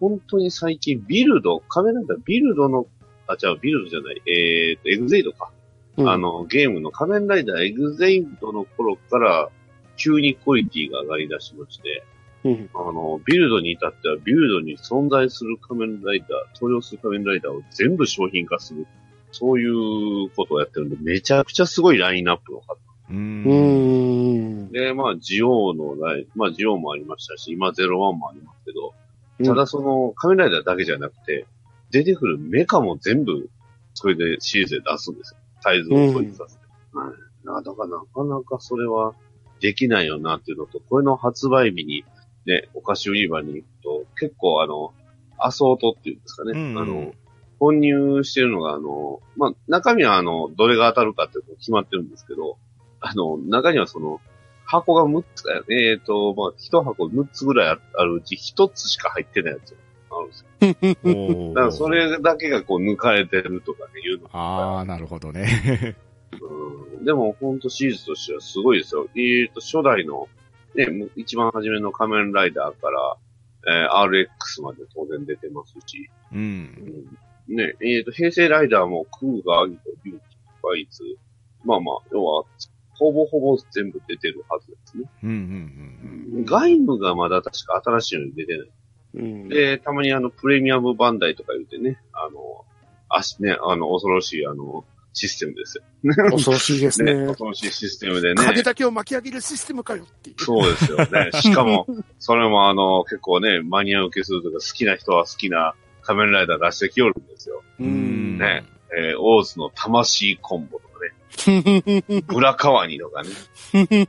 [0.01, 2.87] 本当に最近、ビルド、仮面ライダービルドの、
[3.27, 5.51] あ、違う、ビルドじゃない、えーと、エグゼイドか。
[5.97, 9.51] うんあの、ゲームの仮面ライダーエグゼイドの頃から、
[9.97, 12.05] 急にクオリティが上がり出しまして、
[12.45, 18.87] うんあの、ビルドに至っては、ビルドに存在する仮面ライダー、登場する仮面ライダーを全部商品化する。
[19.33, 22.75] そういうことをやってるんで、めちゃくちゃすごいラインナップの方。
[22.75, 22.79] う。
[23.11, 24.73] うんん。
[24.73, 29.08] で、まあ、ジオウのライン、まあ、ジオウもありましたし、今ゼロワンもありますけど、うん
[29.45, 31.47] ただその、仮面ライダーだけじゃなくて、
[31.91, 33.49] 出てくるメカも全部、
[33.95, 35.41] それでシリーズで出すんですよ。
[35.61, 36.63] サイズを統一させて。
[36.93, 37.47] はい。
[37.47, 39.15] なだからなかなかそれは
[39.61, 42.05] できないよなっていうのと、これの発売日に、
[42.47, 44.93] ね、お菓子売り場に行くと、結構あの、
[45.39, 46.53] アソートっていうんですかね。
[46.53, 47.13] うんうんあの、
[47.59, 52.57] 混入してるのが、あの、まあ、中身はあの、どれが当たるかっていうの決まってるんですけど、
[53.01, 54.21] あの、中にはその、
[54.69, 55.93] 箱が6つかよね。
[55.93, 59.77] えっ、と、まあ、1箱6つぐらいああるうち1つしか入ってないやつが
[60.11, 61.55] あるんですよ。
[61.55, 64.29] だからそれだけがこう抜かれてるとかね、いうの。
[64.31, 65.97] ああ、なるほどね。
[66.99, 69.09] うん、でも、ほんとシリーズとしてはすごいですよ。
[69.17, 70.29] えっ、と、初代の、
[70.75, 73.17] ね、む一番初めの仮面ライダーから、
[73.67, 77.09] えー RX まで当然出てますし、うん。
[77.49, 81.03] うん、ね、えっ、と、平成ライダーもクーガー、アギト、ビューティー、バイツ、
[81.65, 82.45] まあまあ、要は、
[82.99, 85.05] ほぼほぼ全部出てるはずですね。
[85.23, 86.45] うん、うん、うん。
[86.45, 88.69] 外務がまだ確か新しいのに出てない。
[89.15, 89.49] うん。
[89.49, 92.65] で、たまにあの、プレミアムバンダイとか言ってね、あの、
[93.09, 95.85] あし、ね、あの、恐ろしいあの、システムですよ。
[96.31, 97.27] 恐ろしいですね、ね。
[97.27, 98.45] 恐ろしいシステムでね。
[98.45, 100.37] 影だけを巻き上げるシステムかよっていう。
[100.43, 101.31] そうですよね。
[101.41, 101.87] しかも、
[102.19, 107.63] それもあの、結構ね、マニア受けするとか、好きな人は好きな仮面ライダー出してきよるんですよ。
[107.81, 108.65] うんね
[108.97, 110.88] えーオーズの魂コンボと
[111.37, 113.31] かね、ブラカワニとかね、
[113.91, 114.09] ね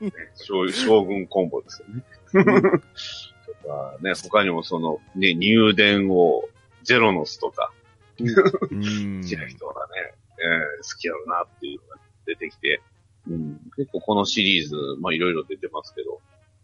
[0.36, 2.04] 将将軍コンボですよね。
[2.32, 6.48] とかね、他にもその、ね、入電王、
[6.82, 7.72] ゼロノスとか、
[8.18, 9.20] うん。
[9.22, 12.80] 好きな人がね、えー好きやろうなっていうのが出てきて、
[13.28, 16.20] うん、結構このシリーズ、まあいろいろ出てますけど、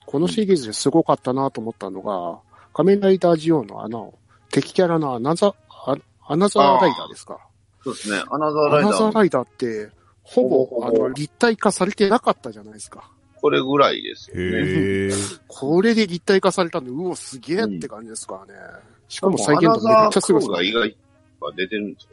[0.06, 2.40] このシリーズですごかったなと思ったのが、
[2.72, 4.14] 仮面ライダージオンのあの、
[4.50, 7.40] 敵キャラのアナザ、あアナザーライダーですか？
[7.86, 9.90] そうですね、アナザーラアイダーもナザーライダーって、
[10.24, 13.12] ほぼ、あの、立体化されてなかったじゃないですか。
[13.36, 15.14] これぐらいですよね。
[15.46, 18.60] これで立体化されたんで、うお、すげえって感じですからね。
[19.06, 20.96] しかも再アナ現度めっちゃすごいですねが意外
[21.38, 22.08] は出てるんです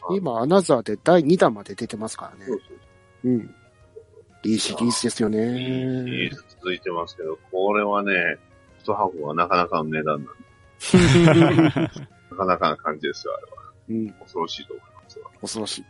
[0.00, 0.16] よ。
[0.16, 2.44] 今、アナザーで第2弾まで出てますからね。
[2.44, 2.74] そうそ
[3.24, 3.54] ううん。
[4.44, 6.30] いいシリーズですよいいシリーね。
[6.30, 8.36] ズ続いてますけど、これはね、
[8.80, 11.80] 一箱がなかなかの値段なんで、
[12.32, 13.66] なかなかな感じですよ、あれは。
[13.88, 15.30] うん、恐ろしいと思いますわ。
[15.40, 15.84] 恐ろしい。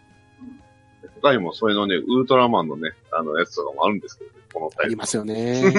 [1.23, 4.83] 他にもそれのね、ウルトラマンのね、あのやつとかもあるんですけどね、このタイプ。
[4.85, 5.62] ありますよね。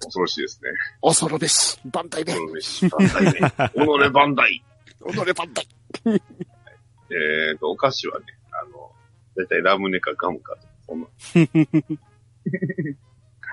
[0.00, 0.70] 恐ろしいですね。
[1.00, 2.88] 恐るべし、バンダイで、恐ろしい。
[2.88, 3.32] バンダイね。
[3.32, 4.64] 己バンダイ。
[5.00, 5.68] 踊れバンダイ。
[7.10, 8.90] えーと、お菓子はね、あの、
[9.36, 11.06] だいたいラムネかガムかと、そんな。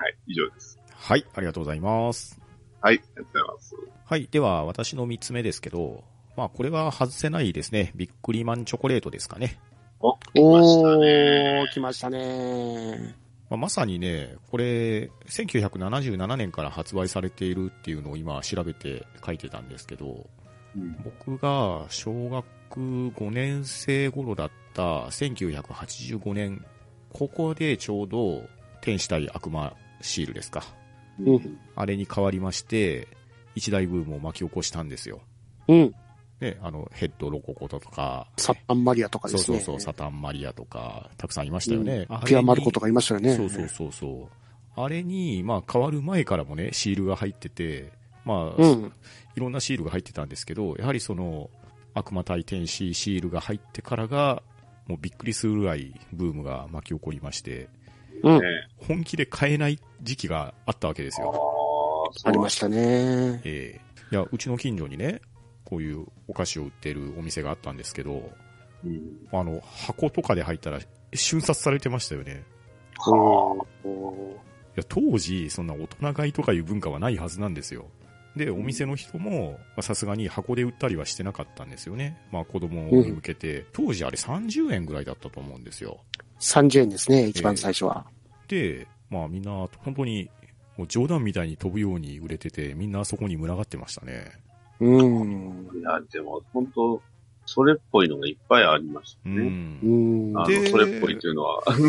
[0.00, 0.78] はい、以上です。
[0.94, 2.40] はい、ありがとうございます。
[2.80, 3.76] はい、ありがとうございます。
[4.06, 6.04] はい、では私の三つ目ですけど、
[6.36, 7.92] まあこれは外せないですね。
[7.94, 9.58] ビックリマンチョコレートですかね。
[10.00, 11.64] お、来ましたね。
[11.68, 13.20] ー、来ましたね。
[13.50, 20.26] まあ、まさにね、これ、1977年から発売されているっていうのを今調べて書いてたんですけど、
[20.76, 26.64] うん僕が小学5年生頃だった1985年、
[27.12, 28.44] ここでちょうど
[28.80, 30.62] 天使対悪魔シールですか。
[31.18, 31.58] うん。
[31.74, 33.08] あれに変わりまして、
[33.56, 35.20] 一大ブームを巻き起こしたんですよ。
[35.66, 35.94] うん。
[36.40, 39.44] ね、あの、ヘッドロココとか、サタンマリアとかですね。
[39.44, 42.06] そうそうそう、サタンマリアとか、たくさんいましたよね。
[42.08, 43.36] あれにピアマルコとかいましたよね。
[43.36, 44.28] そうそうそうそ
[44.76, 44.82] う。
[44.82, 47.92] あれに、まあ変わる前からもね、シールが入ってて、
[48.24, 48.92] まあ、うん。
[49.36, 51.50] いろんなシールが入ってたんですけど、やはりその、
[51.92, 54.42] 悪魔対天使シールが入ってからが、
[54.86, 57.68] もうびっくりするぐらいブームが巻き起こりまして、
[58.22, 58.40] うん。
[58.40, 58.46] ね
[58.78, 63.40] 本気で買えない時期があったわけですよ。、ありましたね。
[63.44, 65.20] ええいや、うちの近所にね、
[65.64, 68.30] こういうお菓子を売ってるお店があったんですけど、
[68.84, 69.28] うん。
[69.32, 70.80] あの、箱とかで入ったら
[71.14, 72.44] 瞬殺されてましたよね。
[72.98, 73.66] はあ。
[73.84, 77.86] うんいや、当時、そんな大人買いとかいう文化はないはずなんですよ。
[78.36, 82.18] で、お店の人も、まあさすがに箱で売ったりはしてなかったんですよね。
[82.30, 83.66] まあ子供に向けて。
[83.72, 85.98] 当時あれ30円ぐらいだったと思うんですよ。
[86.38, 88.06] 30円ですね、一番最初は。
[88.46, 90.30] で、まあみんな、本当に、
[90.76, 94.30] もう冗談みたいに飛ぶように売れてて、みんなそこに群がってましたね。
[94.80, 95.68] うん。
[95.74, 97.02] いや、でも、本当
[97.46, 99.28] それっぽいのがいっぱいありましたう。
[99.28, 99.40] ね。
[99.82, 100.38] うんん。
[100.38, 101.88] あの、でそれっぽいっていうのは、 あの、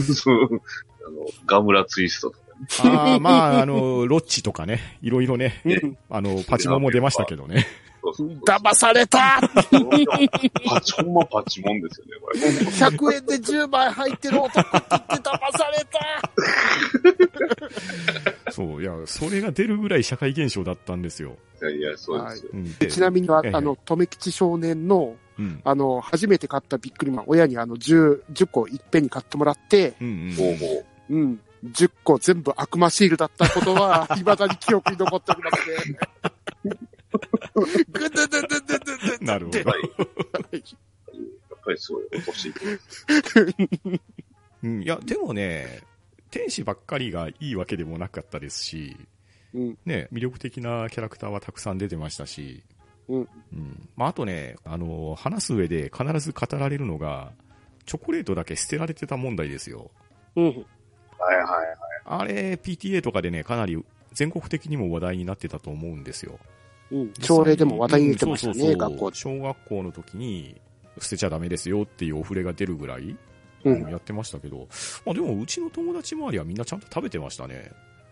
[1.45, 2.91] ガムラツイストとかね。
[2.99, 7.67] ああ、まあ、あの、ロッチとかね、いろいろね、うんあの、パチモンも出ましたけどね。
[8.45, 9.41] 騙された
[10.65, 12.39] パチモンもパチモンですよね、これ。
[12.39, 15.21] !100 円で10枚入ってる男って言って騙
[15.57, 15.85] され
[18.45, 21.37] た そう、いや、それが出るぐらい社会現象だったんですよ。
[21.61, 22.51] いやいや、そうですよ。
[22.53, 25.61] うん、でちなみにはええ、あの、留吉少年の、うん。
[25.63, 30.35] あの、初めて買ったビックリマン、親にあの、10、10個いっぺんに買ってもらって、うんうん。
[30.35, 30.65] ほうほ
[31.09, 31.15] う。
[31.15, 31.39] うん。
[31.65, 35.97] 10個全部悪魔シールだったことは、未だに記憶に残っておりますね。
[37.53, 39.73] ぐずずずずずずなるほどやっぱ
[40.51, 40.63] り、
[41.77, 42.79] すごい落としていく。
[44.63, 45.81] うん、いや、でもね、
[46.29, 48.97] 天使ばっかりがいいわけでもなかったですし、
[49.53, 49.77] うん。
[49.85, 52.63] ね、魅力的なキャラクターはたくさん出てましたし、
[53.09, 53.27] うん。
[53.95, 57.33] まあ、あとね、あの、話す上で必ず語られるのが、
[57.85, 59.91] チョコレートだけ捨てられてた問題ですよ。
[60.35, 60.45] うん。
[60.45, 60.63] はいは
[61.33, 61.71] いはい。
[62.05, 66.39] あれ、PTA とかでね、かなり全国的にも話題になってたと思うんですよ。
[66.91, 67.13] うん。
[67.13, 69.17] 朝礼でも話題に出てましたね、うんそうそうそう学校で。
[69.17, 70.55] 小学校の時に、
[70.99, 73.15] 捨てちゃダメですよっていうお触れが出るぐらい、
[73.63, 73.89] うん。
[73.89, 74.67] やってましたけど、
[75.05, 77.71] まあ、でもうちの友達周りはみんなちゃんと食べてましたね。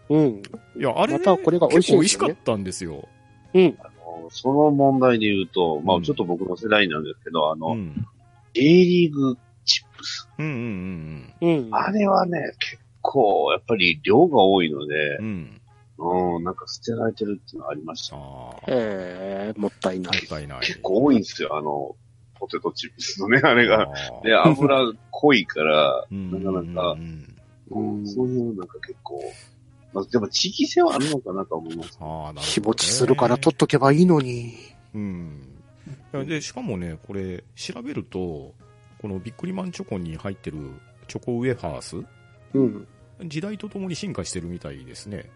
[0.10, 0.44] うん。
[0.78, 3.08] いや、あれ、ね、またこれが美味しいね結構美味しかったんですよ。
[3.54, 3.78] うん。
[3.80, 8.06] あのその問題で言うと、まうんあちょっと僕の世代なんですけど、あの、うん。
[8.54, 10.30] J リーグチップス。
[10.38, 11.76] うんうんうんうん。
[11.76, 15.59] あれはね、結構、やっぱり量が多いのでうん。
[16.00, 16.36] う、ん。
[16.38, 18.16] うん、なんか捨てられてるっていうのがありました。
[18.16, 20.18] ああ、もえー、もったいない。
[20.18, 20.60] ったいない。
[20.62, 21.96] 結構多いんですよ、あの、
[22.40, 23.88] ポテトチップスのね、あれが。
[24.24, 27.36] で、油濃いから、うんなかなかうん
[27.72, 29.22] うんそういうなんか結構、
[29.94, 31.98] まあ、でも地域性はあるのかなと思います。
[32.02, 34.54] あーなるほどね日持ちするから取っとけばいいのに。
[34.94, 35.42] うん。
[36.14, 38.54] いやで、しかもね、これ、調べると、
[39.02, 40.58] このビックリマンチョコに入ってる
[41.08, 41.98] チョコウェハース、
[42.54, 42.88] うん。
[43.26, 45.30] 時代とともに進化してるみたいですね。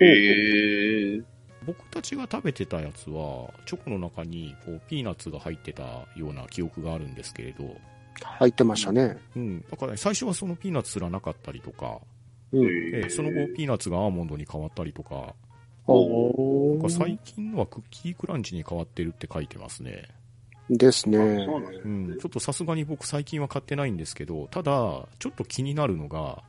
[0.00, 1.22] へえ。
[1.62, 5.82] 僕たちが食べてたやつは、チョコの中にこうピーナッツが入ってた
[6.16, 7.76] ような記憶があるんですけれど、
[8.22, 9.16] 入ってましたね。
[9.36, 9.64] うん。
[9.70, 12.00] だから、ね、最初はそのピーナッツすらなかったりとか、
[12.52, 12.74] うん。
[12.92, 15.34] えーその後ピーナッツがアーモンドに変わったりとか、
[15.86, 15.94] お
[16.68, 17.18] なんか最ー。
[17.24, 20.08] 近のはクッキークランチに変わってるって書いてますね。
[20.70, 21.18] ですね。
[21.46, 22.16] そうなんですねうん。
[22.18, 26.42] ちょっとさすがに僕最近は買ってないんですけど、ただ、ちょっと気になるのが、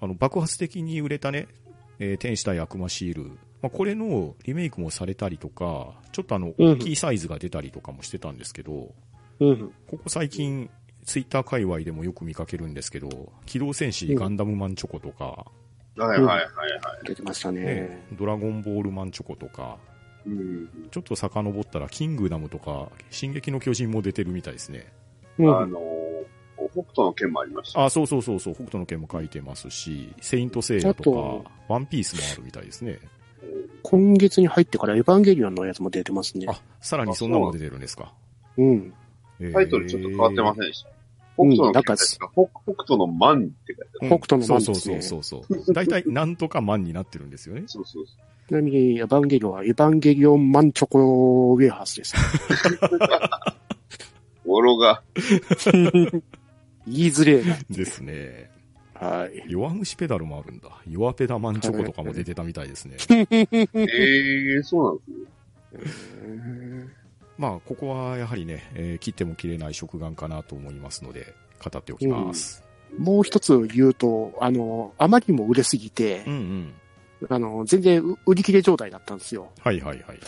[0.00, 1.48] あの、爆発的に売れたね、
[1.98, 3.30] えー天使対悪魔シール。
[3.60, 8.94] まあ、これのリメイクもされたりとか、ちょっとあの、うん大きいサイズが出たりとかもしてたんですけど、
[9.40, 9.72] うん。
[9.86, 10.70] ここ最近、
[11.04, 15.46] ツイッター界隈でもよく見かけるんですけど、機動戦士ガンダムマンチョコとか、
[15.96, 16.42] はいはいはいは
[17.02, 17.06] い。
[17.06, 19.78] 出てましたねね。、ドラゴンボールマンチョコとか、
[20.26, 20.68] うん。
[20.90, 24.92] ちょっと遡ったらキングダムとか、進撃の巨人も出てるみたいですね。
[25.38, 25.58] うん。
[25.58, 25.80] あの、
[26.70, 27.84] 北斗の剣もありました。
[27.84, 31.12] あ、そうそうそうそう、北斗の拳も書いてますし、セイントセイヤと
[31.44, 32.98] か、ワンピースもあるみたいですね。
[33.82, 36.46] 今月に入ってからエヴァンゲリオンのやつも出てますね。
[36.48, 38.12] あ、さらにそんなのも出てるんですか。
[38.56, 38.92] うん。
[39.52, 40.88] タイトルちょっと変わってませんでした。
[40.90, 40.98] うん
[41.38, 44.10] 北斗のなんか剣ですか北北斗の万って書いてある。
[44.10, 45.74] うん北斗のマンそうですねそうそうそうそう。
[45.74, 47.62] 大体、なんとかマンになってるんですよね。
[47.66, 48.12] そうそうそ
[48.48, 52.16] ちなみに、エヴァンゲリオンはエヴァンゲリオンマンチョコウェハースです。
[54.44, 54.48] う。
[54.48, 55.02] 語呂が、
[56.90, 57.56] 言いづれえな。
[57.70, 58.50] ですね。
[58.94, 59.44] はい。
[59.48, 60.68] 弱虫ペダルもあるんだ。
[60.86, 62.96] 弱ペダマンチョコとかも出てたみたいですね。
[63.08, 65.00] ええそう
[65.72, 66.88] なんですね。
[67.36, 72.64] まあ、ここはやはりね、えー切っても切れない食玩かなと思いますので、語っておきます。
[72.98, 76.74] もう一つ言うと、あの、あまりにも売れすぎてうん、うん。
[77.28, 79.50] あの、全然う売り切れ状態だったんですよ。
[79.60, 80.20] はいはいはい。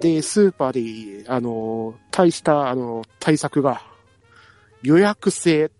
[0.00, 3.82] で、スーパーで、あの、対した、あの、対策が、
[4.82, 5.70] 予約制、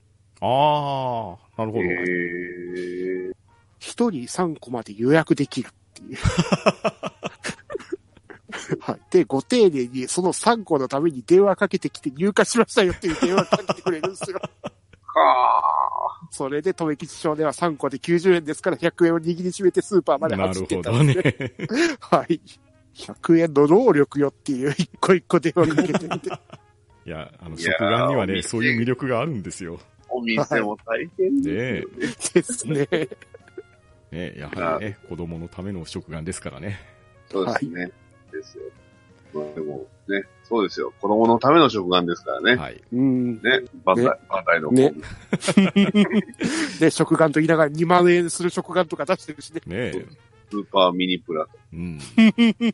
[0.40, 1.83] ああ、なるほど。
[1.83, 3.37] へー
[3.79, 6.18] 一人3個まで予約できるっていう。
[8.81, 9.01] はい。
[9.11, 14.40] で、ご丁寧にその3個のために電話かけてきて入荷しましたよっていう電話かけてくれるんですよ。
[15.05, 21.79] はそれで、留吉町では3個で90円ですから100円を握りしめてスーパーまでな走ってるほどったんですね。
[21.88, 21.96] ね。
[22.01, 22.40] はい。
[22.94, 26.31] 100円の労力よっていう一個一個電話かけてみて。
[27.07, 29.79] いや、あの、食玩にはね、そういう魅力があるんですよ。
[30.16, 32.07] お店も大変ですよね。
[32.35, 33.09] ですね。
[34.11, 36.79] ね、やはりね、子供のための食玩ですからね。
[37.31, 37.90] そうですね。
[38.33, 38.64] ですよ。
[39.35, 40.92] まあでもね、そうですよ。
[41.00, 42.57] 子供のための食玩ですからね。
[42.57, 42.83] はい。
[42.92, 43.35] うん。
[43.35, 44.94] ね、バタイ、ねバタイの方ね
[46.81, 49.61] で、 食玩と言いながら2万円する食玩とか出してるしね。
[49.66, 50.07] ねえ。
[50.48, 51.50] スーパーミニプラと。
[51.72, 51.98] うん。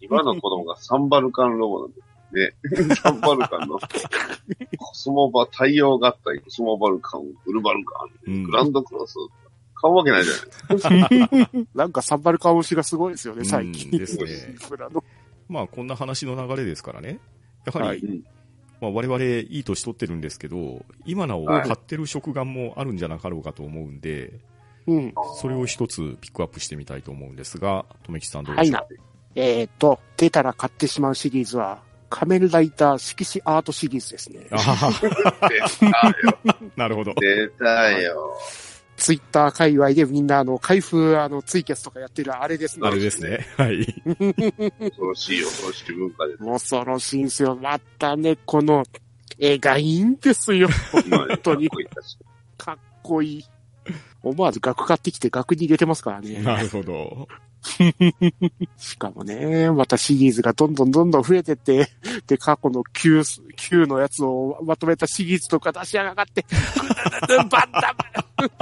[0.00, 2.94] 今の子供がサンバルカンロボなんですね。
[2.94, 3.78] サンバルカンの。
[4.78, 8.42] コスモバ、太陽合体、コスモバルカン、ウルバルカン、うん。
[8.44, 9.14] グランドクロス、
[9.74, 11.08] 買うわけないじゃない。
[11.10, 11.50] ですか。
[11.74, 13.90] なんかサンバルカン推しがすごいですよね、最近。
[13.92, 14.24] うんですね。
[15.48, 17.18] まあ、こんな話の流れですからね。
[17.66, 17.98] やはり、はい。
[17.98, 18.24] うん。
[18.80, 21.62] まあ、我々いい年取ってるんですけど、今なおはい。
[21.62, 24.40] 買ってる食玩もあるんじゃなかろうかと思うんで、
[24.86, 25.14] うん。
[25.36, 28.86] それを一つピックアップしてみたいと思うんですが、とめきさんどうでしょう、は
[29.34, 34.46] えっ、と、出たら買ってしまうシリーズは、仮面ライダー色紙アートシリーズですね。
[34.50, 36.38] ああ、出たよ。
[36.76, 37.14] なるほど。
[37.18, 38.36] 出たよ。
[38.98, 42.90] ツイッター界隈でみんなあの、開封あの、ツイキャスとかやってるあれですねあ。
[42.90, 43.46] れですね。
[43.56, 43.86] はい。
[43.86, 46.44] 恐ろしい、恐ろしい文化です。
[46.44, 47.56] 恐ろしいんですよ。
[47.56, 48.84] またね、この、
[49.38, 50.68] 絵がいいんですよ。
[50.92, 51.94] 本当にかっこいい確
[52.58, 53.44] かかっこいい。
[54.22, 56.40] 思わず額買ってきて額に入れてますからね。
[56.42, 57.28] なるほど。
[58.76, 61.88] しかもね、またシリーズがどんどんどんどん増えてって、
[62.26, 63.22] で、過去の旧、
[63.56, 66.44] 旧のやつをまとめたシリーズとか出しやがって、
[67.28, 67.64] バンダ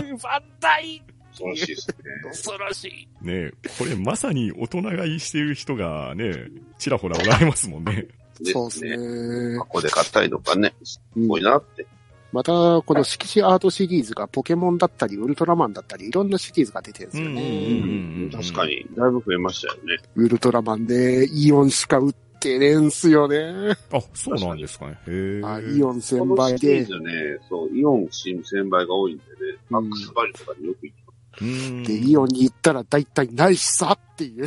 [0.07, 1.95] ムバンダイ恐ろしいですね。
[2.25, 3.09] 恐ろしい。
[3.23, 6.35] ねえこれまさに大人買いしてる人がね、
[6.79, 8.07] ちらほらおられますもんね。
[8.45, 9.59] そうですね。
[9.59, 11.87] ここで買ったりとかね、すごいなって。
[12.33, 17.43] また、この色紙アートシリーズがポケモンだったり、ウルトラマンだったり、いろんなシリーズが出てるんですよね。
[17.43, 19.99] うんうんうん確かに、だいぶ増えましたよね。
[20.15, 23.77] ウルトラマンでイオンしか売ってねえんすよね。
[23.93, 24.93] あ、そうなんですかね。
[25.09, 25.43] へえ。
[25.45, 26.59] あイオンこ1000の倍で。
[26.59, 27.13] シリーズね、
[27.49, 31.01] そう、イオン新1000倍が多いんでね、マックスバリとかによく行き
[31.41, 34.47] うんで、イオンに行ったら大体ないしさっていう。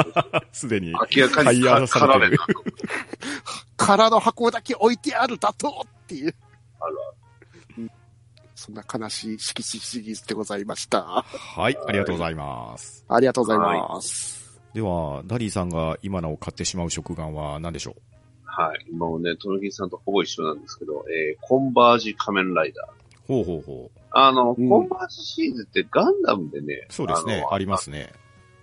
[0.52, 0.90] すでに。
[0.92, 1.18] ます。
[1.18, 2.46] 明らかにかされてるられな。
[3.76, 6.34] 空の箱だけ置いてあるだとっていう。
[6.80, 7.21] あるうん
[8.62, 11.02] そんな悲しい色紙シリーズでございました。
[11.02, 13.04] はい、ありがとうございます。
[13.08, 14.60] ありがとうございます。
[14.72, 17.96] では、ダリーさんが今なお買ってしまう食玩は何でしょ
[18.44, 18.86] はい。
[18.88, 23.40] 今もね、トノキンさんとほぼ一緒なんですけど、えー、コンバージ仮面ライダー。
[23.40, 23.98] うほうほうほう。
[24.12, 27.44] あの、うんコンバージシリーズってガンダムでね、そうですね。
[27.50, 28.12] ありますね。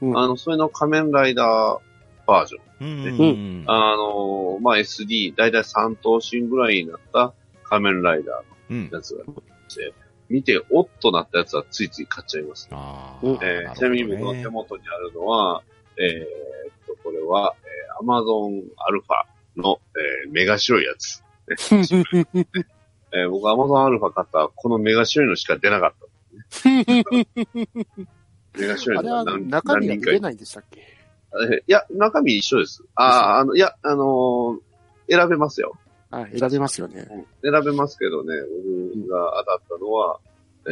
[0.02, 1.80] うんあの、それの仮面ライダー
[2.26, 2.64] バージョン。
[2.86, 3.66] うん。
[3.68, 7.34] あの、まあ、SD、だいたい3頭身ぐらいになった
[7.66, 8.98] 仮面ライダーうんの。
[8.98, 9.49] やつがあって、
[10.30, 12.78] 見て、おっとなったやつはついつい買っちゃいます、ね。
[13.42, 15.64] えーちなみに僕の手元にあるのは、
[15.98, 19.80] えーっと、これは、えー、Amazon アルファの、
[20.26, 21.24] えーメガ白いやつ。
[21.50, 26.70] えー僕 Amazon アルファ買ったこのメガ白いのしか出なかった。
[28.60, 30.82] メガ白いあれはのが何中身が出ないんでしたっけ？
[30.82, 32.84] えーいや、中身一緒です。
[32.96, 34.60] ああ、あの、いや、あのー
[35.12, 35.76] 選べますよ。
[36.12, 37.08] あ、選べますよね。
[37.44, 38.34] 選べますけどね、
[38.96, 40.20] 僕が当たったのは、
[40.68, 40.72] え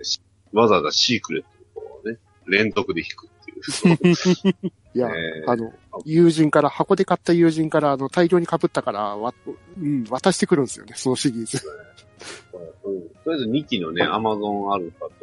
[0.00, 0.20] ーし
[0.52, 1.42] わざわざシークレッ
[1.74, 4.66] トの方をね、連続で引くっていう。
[4.94, 5.72] いや、えーあの、
[6.04, 9.34] 友人から、箱で買った友人から、あの、大量に被ったから、わ、
[9.80, 11.58] うん、渡してくるんですよね、そのシリーズ。
[12.84, 15.14] うん、とりあえず2機のね、アマゾンアルファと、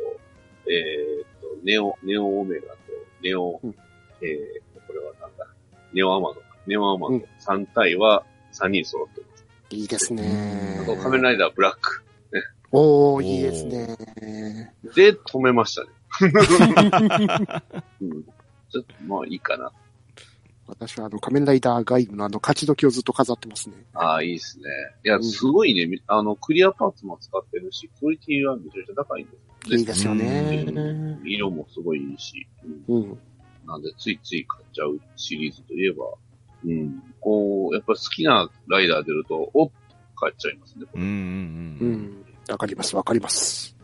[0.69, 2.77] えーっと、ネオ、ネオオメガと、
[3.21, 3.75] ネオ、うん
[4.21, 5.47] えー、これはなんだ、
[5.93, 6.57] ネオアマゾンか。
[6.67, 9.30] ネオアマゾうんン3体は3人揃ってます。
[9.71, 10.95] いいですあねと、。
[10.97, 12.03] 仮面ライダーブラック。
[12.71, 13.97] おー、いいですね。
[14.95, 15.89] で、止めましたね。
[18.01, 18.23] うん。
[18.69, 19.71] ちょっと、まあいいかな。
[20.67, 23.75] 私はあの、仮面ライダーガイムのあの、勝ち時をずっと飾ってますね。
[23.93, 24.65] ああ、いいですね。
[25.03, 25.85] いや、うんすごいね。
[25.85, 29.31] みあの、クリアパーツも使ってるし、クオリティはめちゃめちゃ高いんで
[29.67, 29.75] す。
[29.75, 31.19] いいですよね。
[31.25, 32.47] 色もすごいいいし。
[32.87, 33.19] うんうん。
[33.65, 36.05] なんで、ついつい買っちゃうシリーズといえば、
[36.65, 37.03] うん。
[37.19, 39.73] こう、やっぱり好きなライダー出ると、おっと
[40.15, 40.85] 買っちゃいますね。
[40.93, 41.11] うんうんう
[41.85, 41.93] うん。
[41.93, 42.25] ん。
[42.49, 43.75] わかります、わかります。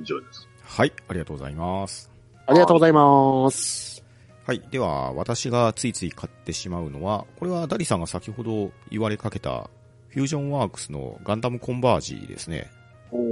[0.00, 0.48] 以上です。
[0.62, 2.10] はい、ありがとうございます。
[2.46, 4.04] ありがとうございます。
[4.44, 4.62] はい。
[4.70, 9.70] では、私がついつい買ってしまうのは、これはダリさんが先ほど言われかけた、
[10.08, 12.70] フュージョンワークスのガンダムコンバージですね。
[13.12, 13.22] おー。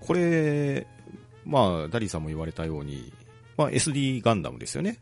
[0.00, 0.86] これ、
[1.44, 3.12] まあ、ダリさんも言われたように、
[3.56, 4.98] まあ、SD ガンダムですよね。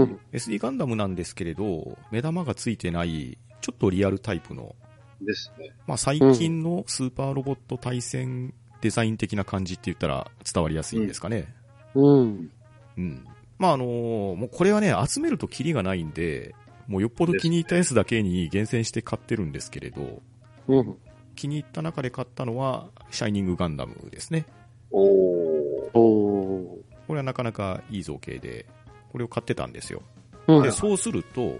[0.00, 0.20] うん。
[0.32, 4.74] SD ガンダムなんですけれど、目玉がついてない、ちょっとリアルタイプの、
[5.20, 5.72] ですね。
[5.86, 11.54] まあ、最近のスーパーロボット対戦デザイン的な感じって言ったら伝わりやすいんですかね。
[11.94, 12.50] うん。
[12.98, 13.24] うん。
[13.58, 16.54] まあ、あのもうこれはね、集めるとキリがないんで、
[16.86, 20.22] もうよっぽど気に入ったやつだけに厳選して買ってるんですけれど、
[20.68, 20.96] うん。
[21.34, 24.46] 気に入った中で買ったのは、シャイニングガンダムですね。
[24.90, 25.90] おー。
[25.94, 26.86] おー。
[27.06, 28.66] これはなかなかいい造形で、
[29.10, 30.02] これを買ってたんですよ。
[30.46, 31.58] うんで、そうすると、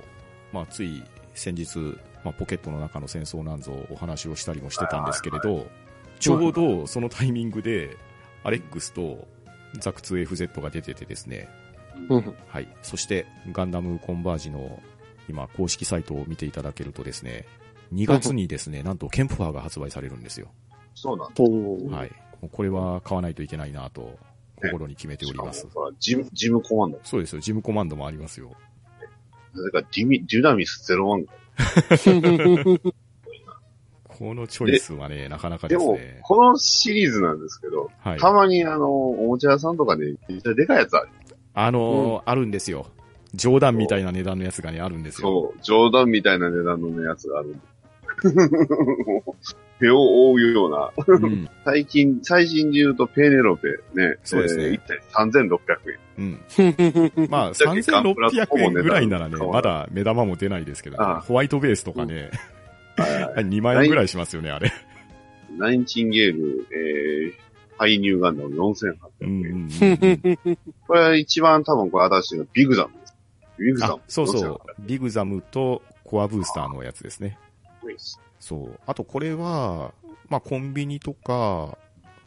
[0.52, 1.02] まあ、つい
[1.34, 1.78] 先日、
[2.24, 5.66] まあ、ポケットの中の戦争なんぞお話をしたりもしてたんですけれど、
[6.18, 7.96] ちょうどそのタイミングで、
[8.44, 9.26] アレックスと
[9.80, 11.48] ザク 2FZ が出ててですね、
[12.08, 12.34] うん。
[12.48, 12.68] はい。
[12.82, 14.80] そして、ガンダムコンバージの
[15.28, 17.46] 今、公式サイトを見ていただけるとですね、
[17.92, 20.48] 2月にですね、なんとケンプファーが発売されるんですよ。
[20.94, 21.34] そうなんだ。
[21.38, 21.90] おー。
[21.90, 22.10] はい。
[22.40, 24.18] もうこれは買わないといけないなと、
[24.56, 25.66] 心に決めております。
[26.00, 27.00] ジム、ジムコマンド。
[27.04, 27.40] そうですよ。
[27.40, 28.52] ジムコマンドもありますよ。
[29.54, 31.32] なぜかディミ、デュナミス01が。
[34.04, 36.20] このチョイスはね、なかなかでもですね、。
[36.22, 38.18] このシリーズなんですけど、はい。
[38.18, 41.08] たまにあの、おもちゃ屋さんとかで、めっちゃでかいやつある。
[41.52, 42.86] あのーあるんですよ。
[43.34, 45.28] 冗談みたいな値段のやつがね、あるんですよ。
[45.28, 47.56] そう、冗談みたいな値段のやつがある。
[49.78, 50.90] 手を覆うような。
[51.06, 51.48] うん。
[51.64, 54.16] 最近、最新で言うとペーネロペね。
[54.24, 55.58] そうですねえー一体3600
[55.90, 56.40] 円。
[57.18, 57.28] うん。
[57.28, 62.30] まあ、だけガンプラと3600円ぐらいならね、まだ目玉も出ないですけど、ねああ、ホワイトベースとかね、
[62.96, 64.72] はい2万円ぐらいしますよね、あれ。
[65.58, 67.32] ナインチンゲール、えー、
[67.76, 70.56] ハイニューガンダム4800円。
[70.86, 73.16] これは一番多分これ新しいのビグザムです。
[73.58, 73.92] ビグザム。
[73.94, 74.86] あそうそう4800。
[74.86, 77.38] ビグザムとコアブースターのやつですね。
[78.46, 78.80] そう。
[78.86, 79.92] あとこれは、
[80.28, 81.76] まあコンビニとか、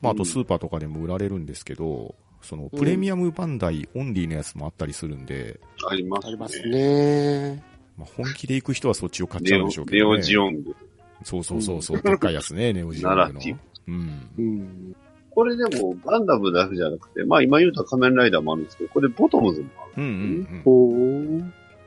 [0.01, 6.27] まああとスーパーとかでも売られるんですけど、そのプレミアムバンダイオンリーのやつもあったりするんで、ありますね。
[6.27, 7.63] ありますね。
[7.97, 10.19] まあ本気で行く人はそっちを買っちゃうんでしょう、けネどね。
[10.19, 10.75] オジオング。
[11.23, 12.01] そうそうそうそう。
[12.01, 13.39] でっかいやつね、 ネオジオングの。
[13.87, 14.29] うん。
[14.37, 14.95] うん。
[15.29, 21.37] これでも、ガンダムだけじゃなくて、まあ今言うた仮面ライダーもあるんですけど、これボトムズもあうんうんおー。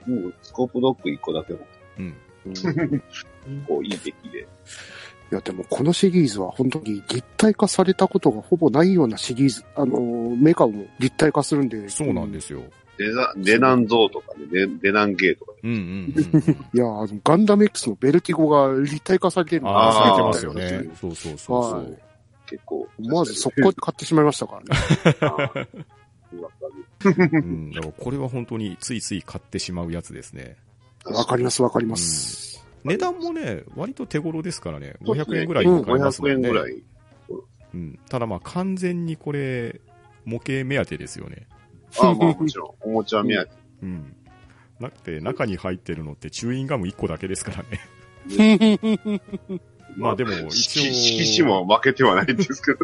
[0.06, 0.22] る。
[0.22, 1.58] もうスコープドッグ1個だけも、
[1.98, 2.14] うん。
[2.46, 2.52] うん。
[2.54, 4.40] うんこういい出来で。
[4.40, 9.64] いや、でもこのシリーズは本当に立体化されたことがほぼないようなシリーズ。
[9.74, 11.88] あのー、メカも立体化するんで。
[11.88, 12.62] そうなんですよ。
[12.98, 15.52] デザ、デナンゾーとかね、デデナンゲーとか。
[15.62, 16.50] うんうんうん。
[16.74, 20.90] いや、あの、ガンダム X のベルティゴが立体化されてるのああ、さーれてますよね。
[21.00, 21.98] そうそうそうそはう。
[22.46, 22.86] 結構。
[22.98, 24.66] 思わず速攻で買ってしまいましたからね。
[25.20, 26.66] あーわか
[27.04, 27.70] るうん。
[27.72, 30.56] だからこれは本当についつい買ってしまうやつですね。
[31.04, 32.64] わかりますわかります。
[32.84, 34.96] 値段もね、割と手頃ですからね。
[35.04, 36.48] そうですね500円ぐらいで買えますも500んね。
[36.48, 36.82] 円ぐらい。
[37.74, 37.98] うん。
[38.08, 39.80] ただまあ完全にこれ、
[40.24, 41.46] 模型目当てですよね。
[42.00, 42.88] ああ、まあもちろん。
[42.88, 43.50] おもちゃ目当て。
[43.82, 44.16] うん。
[44.80, 47.80] なくて、中に入ってるのってチューインガム1個だけですからね。
[49.96, 52.78] まあでも一応色紙も負けてはないんですけど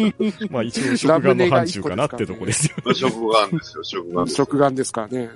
[0.00, 0.14] ね。
[0.50, 2.92] まあ一応食玩の範疇かなってとこですよ。
[2.94, 4.26] 食玩ですよ、食玩。
[4.26, 5.30] 食玩ですからね。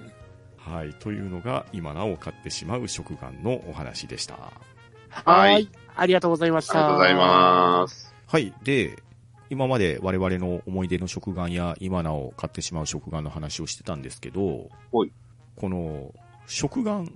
[0.67, 0.93] はい。
[0.95, 4.35] というのが、今なお買ってしまう食玩のお話でした。
[4.35, 5.69] はいはい。
[5.95, 6.75] ありがとうございました。
[6.75, 8.15] ありがとうございます。
[8.27, 8.53] はい。
[8.65, 9.03] で、
[9.49, 15.13] 今まで我々の思い出の食玩や今なお買ってしまう食玩の話をしてたんですけど、はい
[15.55, 16.13] この
[16.47, 17.11] 食玩、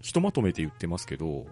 [0.00, 1.46] ひとまとめて言ってますけど、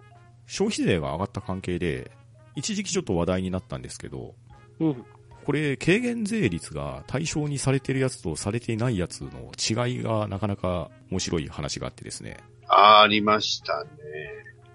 [0.47, 2.11] 消費税が上がった関係で、
[2.55, 4.33] 一時期ちょっと話題になったんですけど、
[4.79, 5.05] うん。
[5.45, 12.37] これ、軽減税率が対象にされてるやつとされていないやつの違いがなかなか面白い話があってですね。
[12.67, 13.89] ありましたね。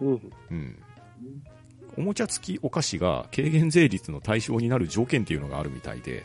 [0.00, 0.32] うん。
[0.50, 0.82] うん。
[1.96, 6.24] おもちゃ付きお菓子が軽減税率の対象になる条件っていうのがあるみたいで、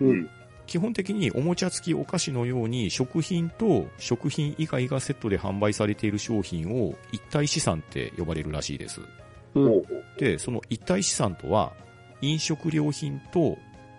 [0.00, 0.06] う。
[0.06, 0.30] うんん。
[0.66, 9.00] 基本的におもちゃ付きお菓子のように食品と食品以外がセットで販売されている商品を一体資産って呼ばれるらしいです。
[9.54, 9.82] うん。
[10.18, 11.72] で、その一体資産とは、
[12.22, 13.58] 飲食料品と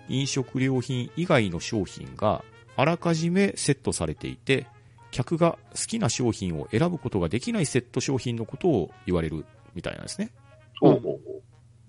[0.09, 2.43] 飲食料品以外の商品が
[2.75, 4.67] あらかじめセットされていて、
[5.11, 9.45] 客が好きな商品を選ぶことができないセット商品のことを言われる
[9.75, 10.31] みたいなんですね。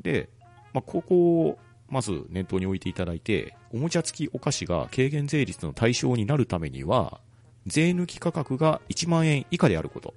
[0.03, 0.29] で、
[0.73, 1.59] まあ、ここを
[1.89, 7.21] まず念頭に置いていただいて、おもちゃ付きお菓子が軽減税率の対象になるためには、
[7.67, 10.15] 税抜き価格が1万円以下であること。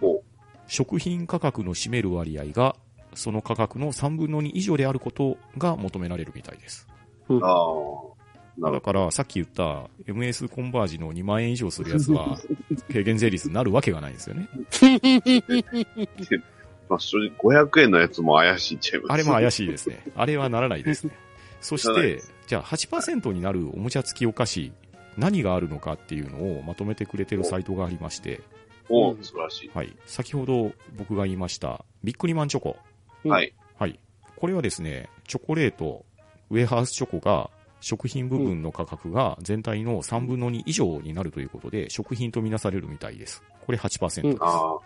[0.00, 0.22] ほ
[0.66, 2.76] 食品価格の占める割合が、
[3.14, 6.87] その価格の3分の2以上であることが求められるみたいです。
[7.36, 7.40] う。
[7.44, 8.70] ああ。
[8.72, 12.36] だから、さっき言った MS コンバージの2万円以上するやつは、
[12.90, 14.48] 軽減税率になるわけがないんですよね。
[16.88, 19.12] まあ、正直500円のやつも怪しいっちゃいます。
[19.12, 20.02] あれも怪しいですね。
[20.16, 21.12] あれはならないですね。
[21.60, 24.72] そしてじゃあ8%になるおもちゃ付きお菓子、
[25.16, 28.40] 何があるのかっていうのをまとめてくれてるサイトがありまして、
[28.88, 29.70] お素晴らしい。
[29.74, 29.94] はい。
[30.06, 32.76] 先ほど僕が言いました、ビックリマンチョコ。
[33.24, 33.52] うんはい。
[33.78, 33.98] はい。
[34.36, 36.04] これはですね、チョコレート、
[36.50, 43.42] ウェハースチョコが、食品部分の価格が全体の3分の2以上になるということで、食品とみなされるみたいです。
[43.64, 44.38] これ8%です。
[44.40, 44.78] ああ。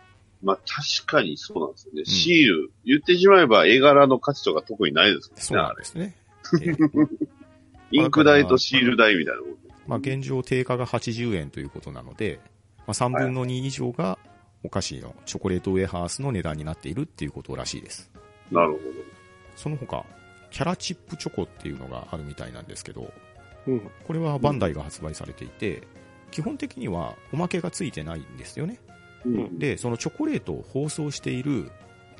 [0.43, 2.05] まあ、確かにそうなんですよね。
[2.05, 5.43] シール、言ってしまえば絵柄の価値とか特にないですもんね。
[5.43, 6.17] そうなんですね。
[6.61, 7.09] えー
[7.93, 9.57] インク代とシール代みたいなもんで
[9.87, 12.41] まあ、現状定価が80円ということなので、
[12.79, 14.19] まあ、3分の2以上が
[14.65, 18.11] お菓子のチョコレートウェハースの値段になっているっていうことらしいです。
[18.51, 18.79] なるほ
[19.57, 20.05] その他、
[20.53, 23.11] キャラチップチョコっていうのがあるみたいなんですけど、
[23.67, 23.91] うん。
[24.07, 25.83] これはバンダイが発売されていて、
[26.31, 28.79] 基本的にはおまけがついてないんですよね。
[29.25, 29.31] ど。
[29.31, 31.71] ううんで、そのチョコレートを包装している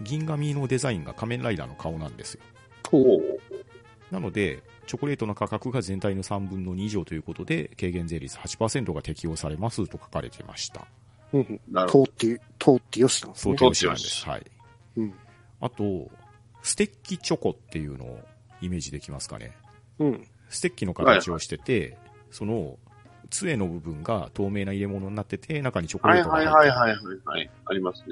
[0.03, 2.41] 銀紙のデザインが仮面ライダーの顔なんですよ。
[2.91, 3.20] ほう。
[4.11, 10.87] なので、チョコレートの価格が全体の3分の2以上ということで、軽減税率8%が適用されますと書かれてました。
[11.33, 11.61] うん。
[11.70, 13.57] なるほ通って、通ってよしなんですね。
[13.57, 14.22] 東京市なんです。
[14.22, 14.43] 通ってよしはい。
[14.97, 15.14] うん。
[15.61, 16.11] あと、
[16.62, 18.20] ステッキチョコっていうのを
[18.60, 19.56] イメージできますかね。
[19.98, 20.26] うん。
[20.48, 21.98] ステッキの形をしてて、
[22.30, 22.78] その、
[23.30, 26.56] 杖の部分が透明な入れ物になってて、中にチョコレートが入ってる。
[26.56, 27.50] はいはいはいはいはい。
[27.66, 28.06] ありますね。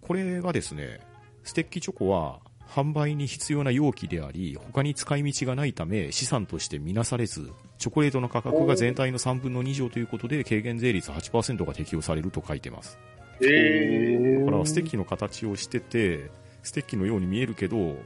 [0.00, 1.00] これがですね、
[1.44, 12.98] ステッキチョコは販売に必要な容器であり、他に使い道がないため資産として見なされず、チョコレートの価格が全体の3分の2以上ということで、軽減税率8%が適用されると書いてます。
[13.40, 16.30] ええだからステッキの形をしてて、
[16.68, 17.96] ステッキのように見えるけど、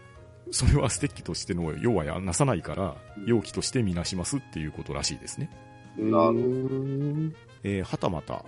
[0.53, 2.97] それはステッキとしての用はやなさないから、
[3.27, 5.51] 容器としてみなしますっていうことらしいですね。
[5.99, 7.35] なる
[7.65, 8.45] えーはたまた、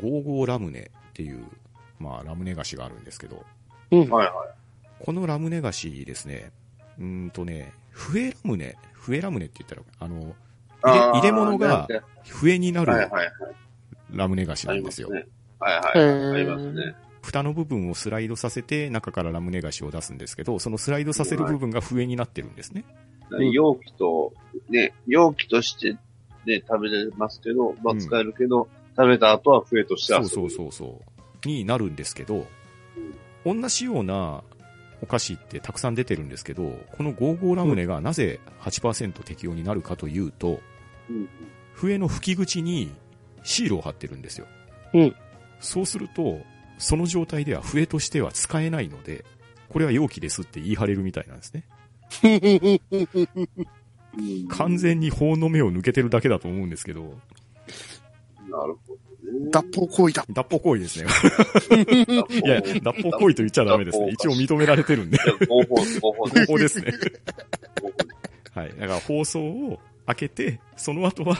[0.00, 1.44] ゴーゴーラムネっていう、
[2.00, 3.44] まあ、ラムネ菓子があるんですけど、
[3.92, 4.10] うん。
[4.10, 4.32] はいは
[4.98, 6.50] このラムネ菓子ですね、
[6.98, 10.34] うーんとね、笛ラムネ、笛ラムネって言ったら、あの、い。
[10.82, 11.86] 入れ入れ物が
[12.28, 13.30] 笛になるはいはいはい。
[14.10, 15.08] ラムネ菓子あなんですよ。
[15.08, 15.30] りますね。
[15.60, 16.10] はいへはい。
[16.10, 16.94] ーありますね。
[17.22, 22.84] 蓋の部分をスライドさせて中からラムネ菓子を出すんですけど、そのスライドさせる部分が笛になってるんですね。
[23.40, 24.32] ん容器と、
[24.68, 25.92] ね、容器として、
[26.44, 31.00] ね、食べれますけど、まあうん使えるけど、食べた後は笛としてはそうそうそうそ
[31.44, 31.48] う。
[31.48, 32.46] になるんですけど、
[33.44, 34.42] 同じような
[35.00, 40.60] お菓子ってたくさん出てるんですけど、このゴーゴーラムネがなぜ8%適用になるかというと、
[41.08, 41.12] う。
[41.12, 41.28] うん
[41.74, 42.92] 笛の吹き口に
[43.42, 44.46] シールを貼ってるんですよ。
[44.94, 45.16] うん
[45.60, 46.40] そうすると、
[46.82, 49.24] その状態では笛としては使えないので、
[49.68, 51.64] これは容器ですって言い張れるみたいなんですね。
[52.24, 57.02] う ん完全に法の目を抜けてるだけだと思うんですけど、
[58.50, 59.50] なるほどね。
[59.50, 60.26] 脱法行為だ。
[60.28, 61.06] 脱法行為ですね。
[62.44, 64.10] いや、脱法行為と言っちゃダメですね。
[64.10, 65.16] 一応認められてるんで。
[65.16, 66.92] いや合法、合法合法ですね。
[68.54, 68.68] はい。
[68.70, 71.38] だから放送を開けて、その後は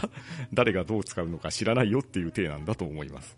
[0.55, 3.37] 誰がどう使うのか知らないよっていう体なんだと思います。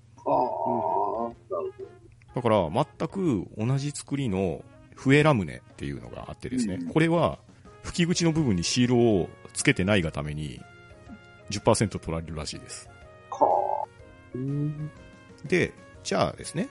[2.34, 4.64] だから、全く同じ作りの
[4.94, 7.38] 笛ラムネっていうのがあってですね、うんこれは
[7.82, 10.60] 吹き口の部分にシールをつけてないがために
[11.50, 12.88] 10%取られるらしいです。
[13.30, 13.36] ど。
[13.46, 13.86] は
[14.34, 14.90] うん。
[15.44, 15.72] で、
[16.02, 16.68] じゃあですね、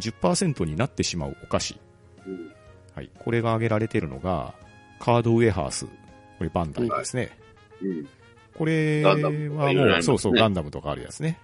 [0.00, 1.80] 10%になってしまうお菓子。
[2.94, 3.10] はい。
[3.18, 4.54] これが挙げられているのが、
[4.98, 5.86] カードウェハース。
[5.86, 7.30] これバンダイですね。
[7.80, 8.08] うん。
[8.56, 11.38] これはもう、そうそう、ガンダムとかあるやつね。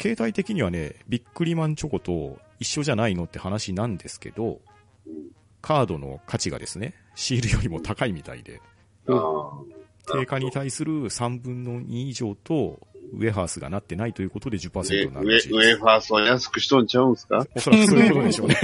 [0.00, 4.60] 携帯的にはね、ビックリマンチョコと一緒じゃないのって話なんですけど、
[5.06, 5.14] うん
[5.62, 8.60] カードの価値がですね、シールよりも高いみたいで、
[9.08, 10.12] ああ。
[10.12, 12.78] 定価に対する3分の2以上と、
[13.12, 15.70] ウェハースがなってないということで10%上、になるらしい上、です。
[15.72, 17.44] 上ファーストは安くしとんちゃうんすか？
[17.56, 18.56] おそらくそういうことでしょうね。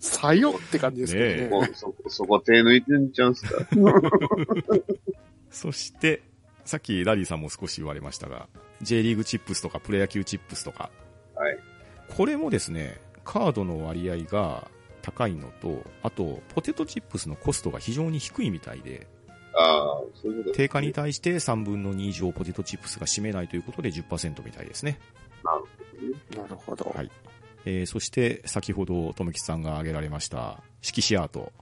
[0.00, 1.48] さよって感じですけどね。
[1.48, 3.64] もうそ、そこ手抜いてんちゃうんすか？
[5.50, 6.22] そして、
[6.66, 8.48] さっきダディさんも少し言われましたが、
[8.82, 10.90] J リーグチップスとかプロ野球チップスとか、
[11.34, 11.58] はい。
[12.16, 14.70] これもですね、カードの割合が
[15.02, 19.06] 高いのと、あと、ポテトチップスのコストが非常に低いみたいで、
[19.54, 24.98] ああ、そういうこと定価に対して3分の2以上ポテトチップスが占めないということで10%みたいですね。
[26.36, 26.92] なるほど。
[26.94, 27.10] はい
[27.64, 31.52] えーそして、先ほど、ともきさんが挙げられました、色紙アート。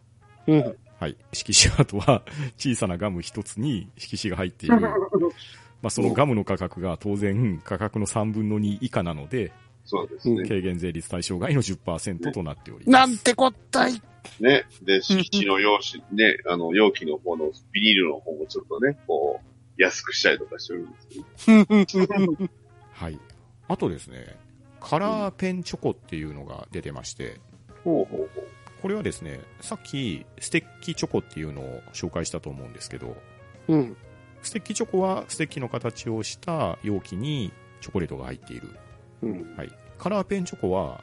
[0.46, 0.76] うん。
[1.00, 1.16] はい。
[1.32, 2.22] 色紙アートは、
[2.56, 4.80] 小さなガム一つに色紙が入っている。
[4.80, 9.52] まあ、そのガムの価格が当然、価格の3分の2以下なので、
[9.86, 10.42] そうですね。
[10.46, 12.90] 軽減税率対象外の10%となっております。
[12.90, 14.02] なんてこったい。
[14.40, 14.66] ね。
[14.82, 22.48] で、敷地の用紙、ね、あの、容器の方のビニールの方もちょっとね、こう、安くしたりとかしてるんですけど。
[22.92, 23.20] はい。
[23.68, 24.36] あとですね、
[24.80, 27.40] カラーペンチョコっていうのが出てまして、
[27.84, 28.48] ほうほうほう。
[28.82, 33.16] これはですね、さっきステッキチョコっていうのを紹介したと思うんですけど、
[33.68, 33.96] うん。
[34.42, 38.70] ステッキチョコはステッキの形をした容器にチョコレートが入っている。
[39.22, 39.54] うん。
[39.56, 39.70] はい。
[39.98, 41.02] カラーペンチョコは、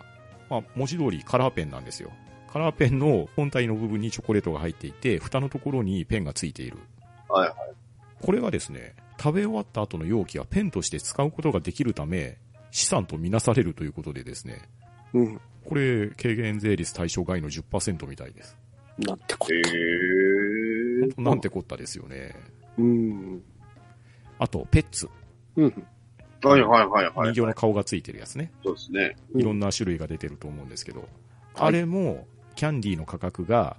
[0.49, 2.11] まあ、文字通りカラーペンなんですよ。
[2.51, 6.77] カラーペンの本体の部分にチョコレートが入っていて、蓋のところにペンがついている。
[7.27, 7.57] はいはい。
[8.21, 12.37] これがですね、食べ終わった後の容器はペンとして使うことができるため、
[12.71, 14.61] 資産とみなされるということでですね、
[15.13, 15.41] うん。
[15.65, 18.57] これ、軽減税率対象外の10%みたいです。
[18.99, 19.63] なんてこへえ
[21.01, 22.35] 本当なんてこったですよね。
[22.77, 23.41] うん。
[24.39, 25.09] あと、ペッツ。
[25.55, 25.87] うん。
[26.49, 27.31] はいはいはいはい。
[27.31, 28.51] 人形の顔がついてるやつね。
[28.63, 29.15] そうですね。
[29.33, 31.07] うんいろんな種類が出てると思うんですけど、
[31.55, 33.77] あれも、キャンディーの価格が、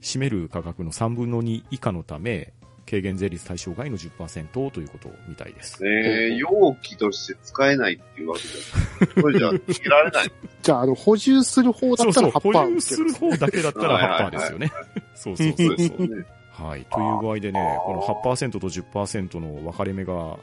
[0.00, 2.52] 占める価格の3分の2以下のため、
[2.88, 5.82] 軽減税率対象外の10%ということみたいです。
[5.82, 10.32] ねえ、容器として使えないっていうわけじゃ、これじゃつけられない。
[10.62, 14.72] じゃあ、あの、補充する方だったら葉っ保ぱ有する方だけだったら8%ですよね。
[15.14, 16.26] そうそうそそううですよね。
[16.50, 16.86] はい。
[16.90, 20.38] という具合でね、この8%と10%の分かれ目が、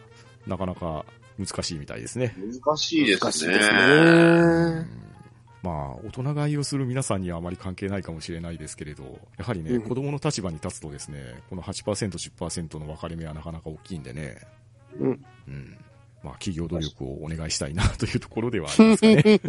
[0.47, 1.05] なかなか
[1.39, 2.35] 難しいみたいですね。
[2.37, 3.31] 難しいですね。
[3.31, 3.55] すうね。
[4.81, 5.09] ん
[5.61, 14.37] まあ、大人買いをする皆さんにはあまり関係ないかもしれないですけれど、やはりね、うん子供の立場に立つとですね、この8%、10%の分かれ目はなかなか大きいんでね、
[14.97, 15.25] うん。
[15.47, 15.77] うん。
[16.23, 19.21] まあ、企業努力をお願いしたいなというところではありますかね。
[19.21, 19.41] で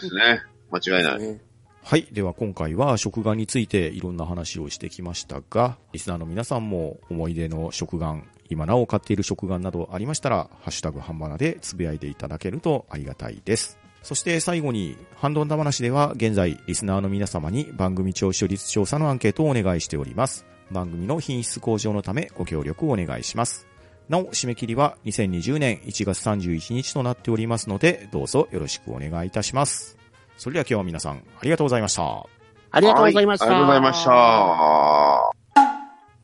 [0.00, 0.42] すね。
[0.70, 1.18] 間違いない。
[1.18, 1.40] ね
[1.82, 2.06] はい。
[2.12, 13.78] では今回は食玩についていろんな話をしてきましたが、リスナーの皆さんも思い出の食玩、今なお買っている食玩などありましたら、ハッシュタグハンバナでつぶやいていただけるとありがたいです。
[14.02, 20.46] そして最後に、ハンドンダ話では現在、リスナーの皆様に番組聴取率調査のアンケートをお願いしております。
[20.70, 23.66] 番組の品質向上のためご協力をお願いします。
[24.08, 29.98] なお、締め切りは2020年1月31日となっておりますので、どうぞよろしくお願いいたします。
[30.38, 32.26] それでは今日は皆さん、ありがとうございました。
[32.70, 33.46] ありがとうございました。
[33.46, 34.10] はありがとうございました。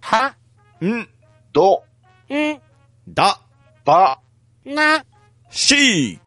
[0.00, 0.36] は、
[0.82, 1.08] ん、
[1.52, 1.82] ど、
[2.36, 2.60] ん、
[3.08, 3.40] だ、
[3.84, 4.20] ば、
[4.64, 5.04] な、
[5.50, 6.18] し